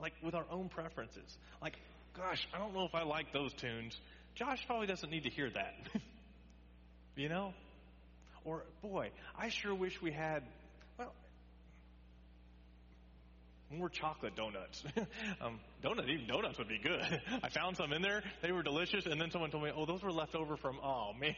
like 0.00 0.12
with 0.22 0.34
our 0.34 0.46
own 0.50 0.68
preferences. 0.68 1.36
Like, 1.60 1.74
gosh, 2.16 2.46
I 2.54 2.58
don't 2.58 2.72
know 2.72 2.84
if 2.84 2.94
I 2.94 3.02
like 3.02 3.32
those 3.32 3.52
tunes. 3.54 3.98
Josh 4.36 4.64
probably 4.66 4.86
doesn't 4.86 5.10
need 5.10 5.24
to 5.24 5.30
hear 5.30 5.50
that. 5.50 5.74
you 7.16 7.28
know? 7.28 7.52
Or, 8.44 8.62
boy, 8.80 9.10
I 9.36 9.48
sure 9.48 9.74
wish 9.74 10.00
we 10.00 10.12
had, 10.12 10.44
well, 10.98 11.12
more 13.70 13.88
chocolate 13.88 14.34
donuts. 14.34 14.82
um, 15.40 15.60
donuts, 15.82 16.08
even 16.08 16.26
donuts 16.26 16.58
would 16.58 16.68
be 16.68 16.78
good. 16.78 17.00
I 17.42 17.48
found 17.48 17.76
some 17.76 17.92
in 17.92 18.02
there. 18.02 18.22
They 18.42 18.52
were 18.52 18.62
delicious. 18.62 19.06
And 19.06 19.20
then 19.20 19.30
someone 19.30 19.50
told 19.50 19.64
me, 19.64 19.70
oh, 19.74 19.86
those 19.86 20.02
were 20.02 20.12
left 20.12 20.34
over 20.34 20.56
from, 20.56 20.78
oh, 20.82 21.12
man. 21.20 21.34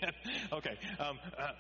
okay. 0.53 0.79
Um, 0.99 1.19
uh, 1.37 1.53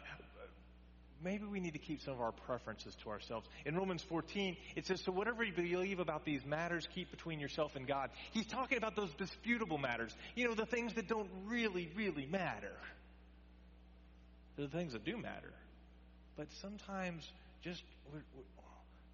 maybe 1.22 1.44
we 1.44 1.60
need 1.60 1.72
to 1.72 1.78
keep 1.78 2.00
some 2.02 2.14
of 2.14 2.20
our 2.20 2.32
preferences 2.32 2.96
to 3.02 3.10
ourselves. 3.10 3.48
In 3.66 3.76
Romans 3.76 4.02
14, 4.08 4.56
it 4.76 4.86
says, 4.86 5.00
So 5.00 5.12
whatever 5.12 5.42
you 5.42 5.52
believe 5.52 5.98
about 5.98 6.24
these 6.24 6.44
matters, 6.44 6.86
keep 6.94 7.10
between 7.10 7.40
yourself 7.40 7.76
and 7.76 7.86
God. 7.86 8.10
He's 8.32 8.46
talking 8.46 8.78
about 8.78 8.96
those 8.96 9.12
disputable 9.14 9.78
matters. 9.78 10.14
You 10.34 10.48
know, 10.48 10.54
the 10.54 10.66
things 10.66 10.94
that 10.94 11.08
don't 11.08 11.28
really, 11.46 11.90
really 11.96 12.26
matter. 12.26 12.76
They're 14.56 14.66
the 14.66 14.76
things 14.76 14.92
that 14.92 15.04
do 15.04 15.16
matter. 15.16 15.52
But 16.36 16.48
sometimes 16.60 17.30
just, 17.62 17.82
we're, 18.12 18.22
we're, 18.34 18.44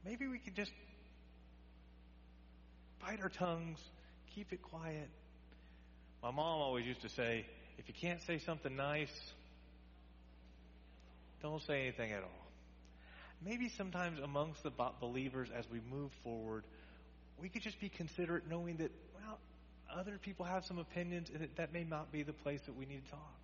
maybe 0.05 0.27
we 0.27 0.38
could 0.38 0.55
just 0.55 0.73
bite 3.07 3.23
our 3.23 3.29
tongues, 3.29 3.79
keep 4.35 4.53
it 4.53 4.62
quiet. 4.62 5.09
My 6.23 6.31
mom 6.31 6.61
always 6.61 6.85
used 6.85 7.03
to 7.03 7.09
say, 7.09 7.47
if 7.79 7.87
you 7.87 7.95
can't 7.95 8.21
say 8.23 8.38
something 8.38 8.75
nice, 8.75 9.33
don't 11.42 11.62
say 11.62 11.83
anything 11.83 12.12
at 12.12 12.23
all. 12.23 12.47
Maybe 13.45 13.69
sometimes 13.69 14.19
amongst 14.19 14.62
the 14.62 14.73
believers 15.01 15.49
as 15.57 15.66
we 15.71 15.81
move 15.90 16.11
forward, 16.25 16.64
we 17.40 17.49
could 17.49 17.62
just 17.62 17.79
be 17.79 17.88
considerate 17.88 18.49
knowing 18.49 18.79
that, 18.79 18.90
well, 19.14 19.38
other 19.95 20.19
people 20.21 20.45
have 20.45 20.64
some 20.64 20.79
opinions 20.79 21.29
and 21.33 21.42
that, 21.42 21.57
that 21.57 21.73
may 21.73 21.85
not 21.85 22.11
be 22.11 22.23
the 22.23 22.33
place 22.33 22.61
that 22.66 22.77
we 22.77 22.87
need 22.87 23.05
to 23.05 23.11
talk. 23.11 23.35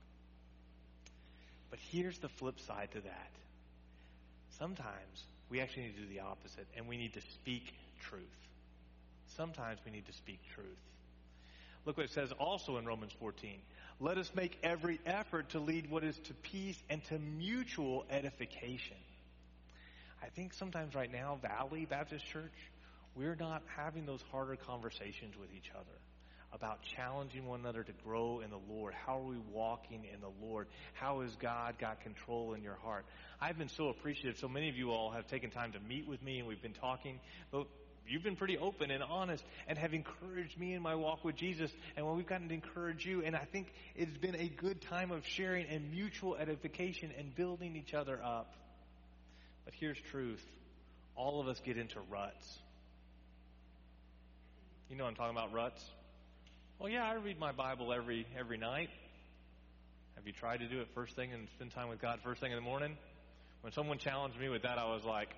But 1.71 1.79
here's 1.91 2.19
the 2.19 2.29
flip 2.29 2.59
side 2.59 2.89
to 2.93 3.01
that. 3.03 3.31
Sometimes 4.59 5.25
we 5.51 5.61
actually 5.61 5.85
need 5.85 5.97
to 5.97 6.03
do 6.03 6.09
the 6.09 6.21
opposite 6.21 6.67
and 6.77 6.89
we 6.89 6.97
need 6.97 7.13
to 7.15 7.21
speak 7.21 7.75
truth. 8.01 8.23
Sometimes 9.37 9.81
we 9.85 9.93
need 9.93 10.07
to 10.07 10.13
speak 10.13 10.41
truth. 10.55 10.67
Look 11.85 11.97
what 11.97 12.07
it 12.07 12.13
says 12.13 12.31
also 12.33 12.77
in 12.77 12.87
Romans 12.87 13.13
14. 13.19 13.59
Let 13.99 14.19
us 14.19 14.31
make 14.35 14.59
every 14.63 15.01
effort 15.05 15.51
to 15.51 15.59
lead 15.59 15.91
what 15.91 16.05
is 16.05 16.17
to 16.25 16.35
peace 16.35 16.81
and 16.89 17.03
to 17.05 17.19
mutual 17.19 18.05
edification. 18.11 18.97
I 20.23 20.29
think 20.29 20.55
sometimes 20.55 20.95
right 20.95 21.11
now, 21.11 21.39
Valley 21.43 21.85
Baptist 21.85 22.25
Church, 22.27 22.53
we're 23.17 23.35
not 23.35 23.63
having 23.77 24.07
those 24.07 24.23
harder 24.31 24.57
conversations 24.57 25.37
with 25.37 25.49
each 25.57 25.71
other 25.75 25.99
about 26.53 26.83
challenging 26.83 27.47
one 27.47 27.61
another 27.61 27.83
to 27.83 27.93
grow 28.05 28.41
in 28.41 28.51
the 28.51 28.61
Lord. 28.69 28.93
How 28.95 29.19
are 29.19 29.25
we 29.25 29.39
walking 29.53 30.05
in 30.13 30.21
the 30.21 30.47
Lord? 30.47 30.67
How 30.93 31.23
has 31.23 31.35
God 31.37 31.79
got 31.79 32.03
control 32.03 32.53
in 32.53 32.63
your 32.63 32.77
heart? 32.83 33.07
I've 33.41 33.59
been 33.59 33.71
so 33.71 33.89
appreciative. 33.89 34.39
So 34.39 34.49
many 34.49 34.69
of 34.69 34.77
you 34.77 34.91
all 34.91 35.11
have 35.11 35.27
taken 35.27 35.51
time 35.51 35.73
to 35.73 35.81
meet 35.81 36.07
with 36.07 36.23
me 36.23 36.39
and 36.39 36.47
we've 36.47 36.63
been 36.63 36.75
talking. 36.75 37.21
But 37.51 37.67
you've 38.09 38.23
been 38.23 38.37
pretty 38.37 38.59
open 38.59 38.91
and 38.91 39.03
honest 39.03 39.45
and 39.67 39.79
have 39.79 39.95
encouraged 39.95 40.59
me 40.59 40.75
in 40.75 40.83
my 40.83 40.95
walk 40.95 41.25
with 41.25 41.37
Jesus. 41.37 41.71
And 41.97 42.07
when 42.07 42.17
we've 42.17 42.27
gotten 42.27 42.49
to 42.49 42.55
encourage 42.55 43.07
you, 43.07 43.23
and 43.23 43.35
I 43.37 43.45
think 43.45 43.73
it's 43.97 44.17
been 44.17 44.37
a 44.37 44.49
good 44.49 44.81
time 44.83 45.11
of 45.11 45.27
sharing 45.27 45.67
and 45.67 45.91
mutual 45.91 46.37
edification 46.37 47.11
and 47.19 47.35
building 47.35 47.77
each 47.77 47.95
other 47.95 48.21
up. 48.23 48.55
But 49.65 49.75
here's 49.79 49.99
truth 50.11 50.45
all 51.15 51.41
of 51.41 51.49
us 51.49 51.61
get 51.65 51.77
into 51.77 52.01
ruts. 52.11 52.59
You 54.89 54.97
know 54.97 55.05
I'm 55.05 55.15
talking 55.15 55.37
about 55.37 55.53
ruts? 55.53 55.83
Well, 56.79 56.91
yeah, 56.91 57.05
I 57.05 57.15
read 57.15 57.39
my 57.39 57.53
Bible 57.53 57.93
every 57.93 58.27
every 58.39 58.59
night. 58.59 58.91
Have 60.17 60.27
you 60.27 60.33
tried 60.33 60.59
to 60.59 60.69
do 60.69 60.81
it 60.81 60.89
first 60.95 61.17
thing 61.17 61.33
and 61.33 61.49
spend 61.57 61.71
time 61.73 61.89
with 61.89 62.01
God 62.01 62.21
first 62.23 62.41
thing 62.41 62.53
in 62.53 62.57
the 62.57 62.63
morning? 62.63 62.97
When 63.63 63.73
someone 63.73 63.99
challenged 63.99 64.39
me 64.39 64.49
with 64.49 64.63
that, 64.63 64.79
I 64.79 64.87
was 64.93 65.05
like, 65.05 65.29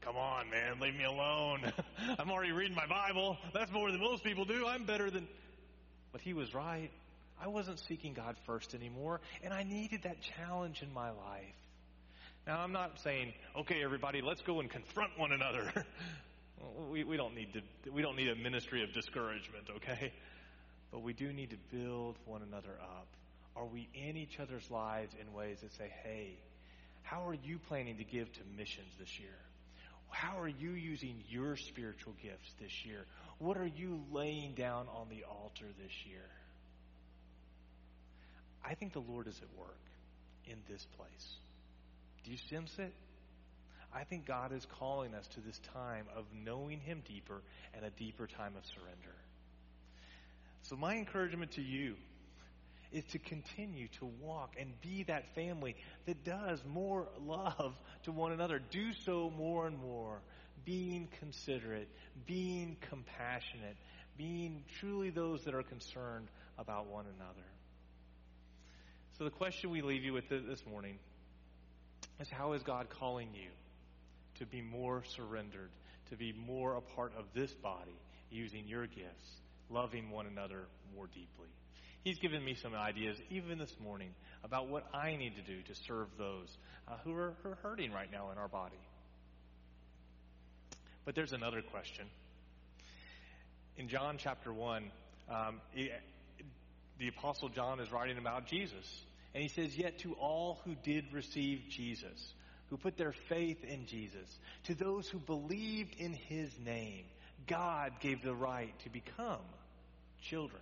Come 0.00 0.16
on, 0.16 0.48
man, 0.50 0.80
leave 0.80 0.94
me 0.94 1.04
alone. 1.04 1.72
I'm 2.18 2.30
already 2.30 2.52
reading 2.52 2.74
my 2.76 2.86
Bible. 2.86 3.36
That's 3.52 3.70
more 3.72 3.90
than 3.90 4.00
most 4.00 4.24
people 4.24 4.44
do. 4.44 4.66
I'm 4.66 4.84
better 4.84 5.10
than. 5.10 5.26
But 6.12 6.20
he 6.20 6.32
was 6.32 6.54
right. 6.54 6.90
I 7.40 7.48
wasn't 7.48 7.78
seeking 7.80 8.14
God 8.14 8.36
first 8.46 8.74
anymore, 8.74 9.20
and 9.42 9.52
I 9.52 9.62
needed 9.62 10.02
that 10.04 10.16
challenge 10.20 10.82
in 10.82 10.92
my 10.92 11.10
life. 11.10 11.54
Now, 12.46 12.60
I'm 12.60 12.72
not 12.72 12.98
saying, 13.00 13.32
okay, 13.56 13.82
everybody, 13.84 14.22
let's 14.22 14.40
go 14.40 14.60
and 14.60 14.70
confront 14.70 15.18
one 15.18 15.32
another. 15.32 15.70
we, 16.90 17.04
we, 17.04 17.16
don't 17.16 17.34
need 17.34 17.52
to, 17.52 17.90
we 17.90 18.02
don't 18.02 18.16
need 18.16 18.28
a 18.28 18.34
ministry 18.34 18.82
of 18.82 18.92
discouragement, 18.92 19.64
okay? 19.76 20.12
But 20.90 21.02
we 21.02 21.12
do 21.12 21.32
need 21.32 21.50
to 21.50 21.76
build 21.76 22.16
one 22.24 22.42
another 22.42 22.74
up. 22.80 23.06
Are 23.54 23.66
we 23.66 23.88
in 23.92 24.16
each 24.16 24.40
other's 24.40 24.70
lives 24.70 25.14
in 25.20 25.32
ways 25.32 25.58
that 25.60 25.74
say, 25.74 25.92
hey, 26.02 26.38
how 27.02 27.26
are 27.26 27.34
you 27.34 27.58
planning 27.68 27.98
to 27.98 28.04
give 28.04 28.32
to 28.32 28.40
missions 28.56 28.92
this 28.98 29.18
year? 29.20 29.36
How 30.10 30.40
are 30.40 30.48
you 30.48 30.70
using 30.70 31.22
your 31.28 31.56
spiritual 31.56 32.14
gifts 32.22 32.52
this 32.60 32.84
year? 32.84 33.04
What 33.38 33.56
are 33.56 33.66
you 33.66 34.00
laying 34.10 34.54
down 34.54 34.86
on 34.88 35.08
the 35.08 35.24
altar 35.24 35.66
this 35.82 35.92
year? 36.06 36.28
I 38.64 38.74
think 38.74 38.92
the 38.92 39.00
Lord 39.00 39.26
is 39.26 39.40
at 39.40 39.58
work 39.58 39.78
in 40.46 40.56
this 40.68 40.84
place. 40.96 41.36
Do 42.24 42.30
you 42.30 42.36
sense 42.36 42.78
it? 42.78 42.92
I 43.94 44.04
think 44.04 44.26
God 44.26 44.52
is 44.52 44.66
calling 44.78 45.14
us 45.14 45.26
to 45.28 45.40
this 45.40 45.58
time 45.72 46.06
of 46.14 46.24
knowing 46.44 46.80
Him 46.80 47.02
deeper 47.06 47.40
and 47.74 47.84
a 47.84 47.90
deeper 47.90 48.26
time 48.26 48.54
of 48.56 48.64
surrender. 48.66 49.16
So, 50.62 50.76
my 50.76 50.96
encouragement 50.96 51.52
to 51.52 51.62
you 51.62 51.96
is 52.92 53.04
to 53.12 53.18
continue 53.18 53.88
to 53.98 54.06
walk 54.20 54.54
and 54.58 54.80
be 54.80 55.02
that 55.04 55.34
family 55.34 55.76
that 56.06 56.24
does 56.24 56.62
more 56.66 57.08
love 57.20 57.74
to 58.04 58.12
one 58.12 58.32
another. 58.32 58.60
Do 58.70 58.92
so 59.04 59.30
more 59.36 59.66
and 59.66 59.78
more, 59.78 60.20
being 60.64 61.08
considerate, 61.18 61.88
being 62.26 62.76
compassionate, 62.88 63.76
being 64.16 64.64
truly 64.80 65.10
those 65.10 65.44
that 65.44 65.54
are 65.54 65.62
concerned 65.62 66.28
about 66.58 66.86
one 66.86 67.04
another. 67.16 67.46
So, 69.18 69.24
the 69.24 69.30
question 69.30 69.70
we 69.70 69.82
leave 69.82 70.04
you 70.04 70.12
with 70.12 70.28
this 70.28 70.64
morning 70.64 70.98
is 72.20 72.28
how 72.28 72.52
is 72.52 72.62
God 72.62 72.88
calling 72.88 73.28
you 73.34 73.50
to 74.38 74.46
be 74.46 74.62
more 74.62 75.02
surrendered, 75.16 75.70
to 76.10 76.16
be 76.16 76.32
more 76.32 76.76
a 76.76 76.80
part 76.80 77.12
of 77.18 77.24
this 77.34 77.52
body, 77.52 77.98
using 78.30 78.66
your 78.66 78.86
gifts, 78.86 79.40
loving 79.70 80.10
one 80.10 80.26
another 80.26 80.66
more 80.94 81.06
deeply? 81.08 81.48
He's 82.04 82.18
given 82.18 82.44
me 82.44 82.54
some 82.54 82.74
ideas, 82.74 83.18
even 83.30 83.58
this 83.58 83.74
morning, 83.82 84.10
about 84.44 84.68
what 84.68 84.86
I 84.94 85.16
need 85.16 85.34
to 85.36 85.42
do 85.42 85.62
to 85.62 85.74
serve 85.74 86.08
those 86.16 86.56
uh, 86.86 86.92
who, 87.04 87.14
are, 87.14 87.34
who 87.42 87.50
are 87.50 87.58
hurting 87.62 87.92
right 87.92 88.10
now 88.10 88.30
in 88.30 88.38
our 88.38 88.48
body. 88.48 88.78
But 91.04 91.14
there's 91.14 91.32
another 91.32 91.62
question. 91.62 92.06
in 93.76 93.88
John 93.88 94.16
chapter 94.18 94.52
1, 94.52 94.90
um, 95.30 95.60
it, 95.74 95.90
the 96.98 97.08
Apostle 97.08 97.48
John 97.48 97.80
is 97.80 97.90
writing 97.90 98.18
about 98.18 98.46
Jesus. 98.46 99.02
And 99.34 99.42
he 99.42 99.48
says, 99.48 99.76
Yet 99.76 100.00
to 100.00 100.14
all 100.14 100.60
who 100.64 100.74
did 100.82 101.12
receive 101.12 101.62
Jesus, 101.70 102.32
who 102.70 102.76
put 102.76 102.96
their 102.96 103.14
faith 103.28 103.64
in 103.64 103.86
Jesus, 103.86 104.28
to 104.64 104.74
those 104.74 105.08
who 105.08 105.18
believed 105.18 105.94
in 105.98 106.12
his 106.12 106.50
name, 106.64 107.04
God 107.46 107.92
gave 108.00 108.22
the 108.22 108.34
right 108.34 108.74
to 108.80 108.90
become 108.90 109.40
children. 110.22 110.60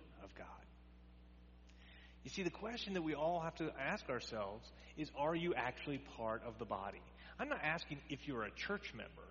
You 2.27 2.31
see, 2.31 2.43
the 2.43 2.49
question 2.49 2.95
that 2.95 3.03
we 3.03 3.15
all 3.15 3.39
have 3.39 3.55
to 3.55 3.71
ask 3.79 4.09
ourselves 4.09 4.69
is 4.97 5.09
Are 5.17 5.33
you 5.33 5.53
actually 5.53 5.99
part 6.17 6.41
of 6.45 6.59
the 6.59 6.65
body? 6.65 6.99
I'm 7.39 7.47
not 7.47 7.61
asking 7.63 7.99
if 8.09 8.27
you're 8.27 8.43
a 8.43 8.51
church 8.51 8.93
member. 8.93 9.23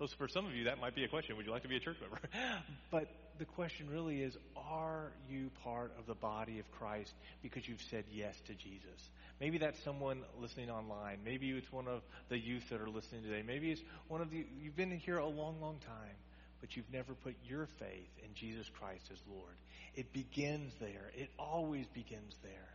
Those, 0.00 0.12
for 0.12 0.26
some 0.26 0.44
of 0.44 0.52
you, 0.52 0.64
that 0.64 0.80
might 0.80 0.96
be 0.96 1.04
a 1.04 1.08
question. 1.08 1.36
Would 1.36 1.46
you 1.46 1.52
like 1.52 1.62
to 1.62 1.68
be 1.68 1.76
a 1.76 1.80
church 1.80 1.98
member? 2.00 2.18
but 2.90 3.06
the 3.38 3.44
question 3.44 3.88
really 3.88 4.20
is 4.20 4.36
Are 4.56 5.12
you 5.30 5.52
part 5.62 5.92
of 5.96 6.06
the 6.06 6.16
body 6.16 6.58
of 6.58 6.68
Christ 6.72 7.14
because 7.40 7.68
you've 7.68 7.82
said 7.88 8.02
yes 8.12 8.34
to 8.48 8.54
Jesus? 8.54 9.10
Maybe 9.38 9.58
that's 9.58 9.80
someone 9.84 10.22
listening 10.40 10.70
online. 10.70 11.18
Maybe 11.24 11.50
it's 11.50 11.70
one 11.70 11.86
of 11.86 12.02
the 12.30 12.36
youth 12.36 12.68
that 12.70 12.80
are 12.80 12.90
listening 12.90 13.22
today. 13.22 13.44
Maybe 13.46 13.70
it's 13.70 13.82
one 14.08 14.20
of 14.20 14.28
the, 14.32 14.44
you've 14.60 14.74
been 14.74 14.90
here 14.90 15.18
a 15.18 15.28
long, 15.28 15.60
long 15.60 15.76
time, 15.86 16.16
but 16.62 16.76
you've 16.76 16.90
never 16.92 17.12
put 17.12 17.34
your 17.44 17.66
faith 17.78 18.08
in 18.24 18.34
Jesus 18.34 18.70
Christ 18.78 19.02
as 19.12 19.18
Lord. 19.28 19.52
It 19.94 20.12
begins 20.14 20.72
there, 20.80 21.10
it 21.14 21.28
always 21.38 21.84
begins 21.92 22.34
there. 22.42 22.70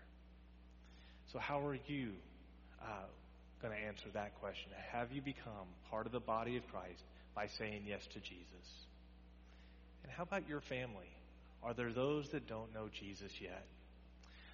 So, 1.34 1.40
how 1.40 1.66
are 1.66 1.78
you 1.88 2.12
uh, 2.82 3.08
going 3.62 3.74
to 3.74 3.80
answer 3.80 4.06
that 4.14 4.40
question? 4.40 4.70
Have 4.92 5.12
you 5.12 5.22
become 5.22 5.68
part 5.90 6.06
of 6.06 6.12
the 6.12 6.20
body 6.20 6.58
of 6.58 6.68
Christ 6.68 7.02
by 7.34 7.48
saying 7.58 7.84
yes 7.88 8.06
to 8.14 8.20
Jesus? 8.20 8.68
And 10.04 10.12
how 10.12 10.24
about 10.24 10.48
your 10.48 10.62
family? 10.62 11.10
Are 11.64 11.74
there 11.74 11.92
those 11.92 12.30
that 12.30 12.48
don't 12.48 12.74
know 12.74 12.90
Jesus 13.00 13.32
yet? 13.42 13.66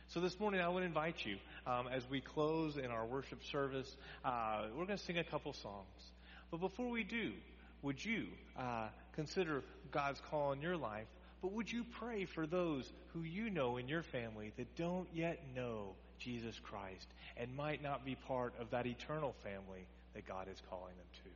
So 0.09 0.19
this 0.19 0.39
morning, 0.39 0.61
I 0.61 0.69
would 0.69 0.83
invite 0.83 1.15
you, 1.25 1.37
um, 1.65 1.87
as 1.87 2.03
we 2.09 2.21
close 2.21 2.77
in 2.77 2.85
our 2.85 3.05
worship 3.05 3.39
service, 3.51 3.91
uh, 4.23 4.65
we're 4.77 4.85
going 4.85 4.97
to 4.97 5.03
sing 5.03 5.17
a 5.17 5.23
couple 5.23 5.53
songs. 5.53 6.11
But 6.51 6.59
before 6.59 6.89
we 6.89 7.03
do, 7.03 7.31
would 7.81 8.03
you 8.03 8.27
uh, 8.57 8.87
consider 9.15 9.63
God's 9.91 10.21
call 10.29 10.51
in 10.51 10.61
your 10.61 10.77
life? 10.77 11.07
But 11.41 11.51
would 11.53 11.71
you 11.71 11.83
pray 11.99 12.25
for 12.25 12.47
those 12.47 12.91
who 13.13 13.21
you 13.21 13.49
know 13.49 13.77
in 13.77 13.87
your 13.87 14.03
family 14.03 14.53
that 14.57 14.75
don't 14.75 15.07
yet 15.13 15.41
know 15.55 15.95
Jesus 16.19 16.57
Christ 16.63 17.07
and 17.35 17.55
might 17.55 17.83
not 17.83 18.05
be 18.05 18.15
part 18.15 18.53
of 18.59 18.71
that 18.71 18.87
eternal 18.87 19.35
family 19.43 19.87
that 20.13 20.27
God 20.27 20.47
is 20.49 20.61
calling 20.69 20.95
them 20.95 21.05
to? 21.23 21.29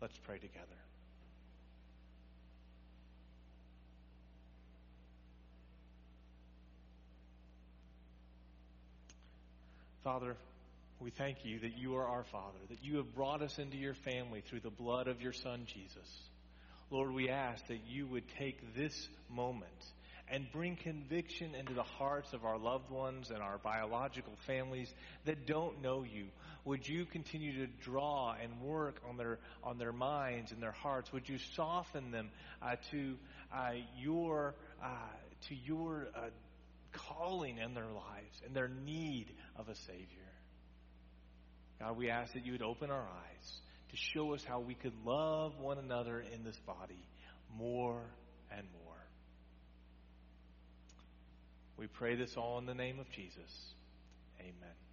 Let's 0.00 0.18
pray 0.26 0.38
together. 0.38 0.66
Father, 10.02 10.34
we 10.98 11.10
thank 11.10 11.44
you 11.44 11.60
that 11.60 11.76
you 11.76 11.96
are 11.96 12.06
our 12.06 12.24
Father, 12.24 12.58
that 12.68 12.82
you 12.82 12.96
have 12.96 13.14
brought 13.14 13.42
us 13.42 13.58
into 13.58 13.76
your 13.76 13.94
family 13.94 14.40
through 14.40 14.60
the 14.60 14.70
blood 14.70 15.08
of 15.08 15.20
your 15.20 15.32
Son, 15.32 15.62
Jesus. 15.66 16.30
Lord, 16.90 17.12
we 17.12 17.28
ask 17.28 17.66
that 17.68 17.80
you 17.88 18.06
would 18.06 18.24
take 18.38 18.74
this 18.74 19.08
moment 19.28 19.70
and 20.28 20.46
bring 20.52 20.76
conviction 20.76 21.54
into 21.54 21.72
the 21.72 21.82
hearts 21.82 22.32
of 22.32 22.44
our 22.44 22.58
loved 22.58 22.90
ones 22.90 23.30
and 23.30 23.42
our 23.42 23.58
biological 23.58 24.34
families 24.46 24.92
that 25.24 25.46
don't 25.46 25.82
know 25.82 26.04
you. 26.04 26.26
Would 26.64 26.86
you 26.86 27.04
continue 27.04 27.66
to 27.66 27.72
draw 27.82 28.34
and 28.40 28.60
work 28.60 29.00
on 29.08 29.16
their 29.16 29.38
on 29.64 29.78
their 29.78 29.92
minds 29.92 30.52
and 30.52 30.62
their 30.62 30.72
hearts? 30.72 31.12
Would 31.12 31.28
you 31.28 31.38
soften 31.56 32.10
them 32.10 32.30
uh, 32.60 32.76
to 32.90 33.16
uh, 33.52 33.72
your 33.98 34.54
uh, 34.82 34.88
to 35.48 35.54
your 35.54 36.08
uh, 36.14 36.28
calling 36.92 37.58
in 37.58 37.74
their 37.74 37.86
lives 37.86 38.42
and 38.44 38.54
their 38.54 38.68
need 38.68 39.26
of 39.56 39.68
a 39.68 39.74
Savior. 39.74 40.06
God, 41.78 41.96
we 41.96 42.10
ask 42.10 42.34
that 42.34 42.44
you 42.44 42.52
would 42.52 42.62
open 42.62 42.90
our 42.90 43.00
eyes 43.02 43.60
to 43.90 43.96
show 43.96 44.34
us 44.34 44.44
how 44.44 44.60
we 44.60 44.74
could 44.74 44.92
love 45.04 45.58
one 45.58 45.78
another 45.78 46.24
in 46.34 46.44
this 46.44 46.58
body 46.66 47.02
more 47.56 48.02
and 48.50 48.66
more. 48.84 48.96
We 51.76 51.86
pray 51.86 52.14
this 52.14 52.36
all 52.36 52.58
in 52.58 52.66
the 52.66 52.74
name 52.74 53.00
of 53.00 53.10
Jesus. 53.10 53.74
Amen. 54.40 54.89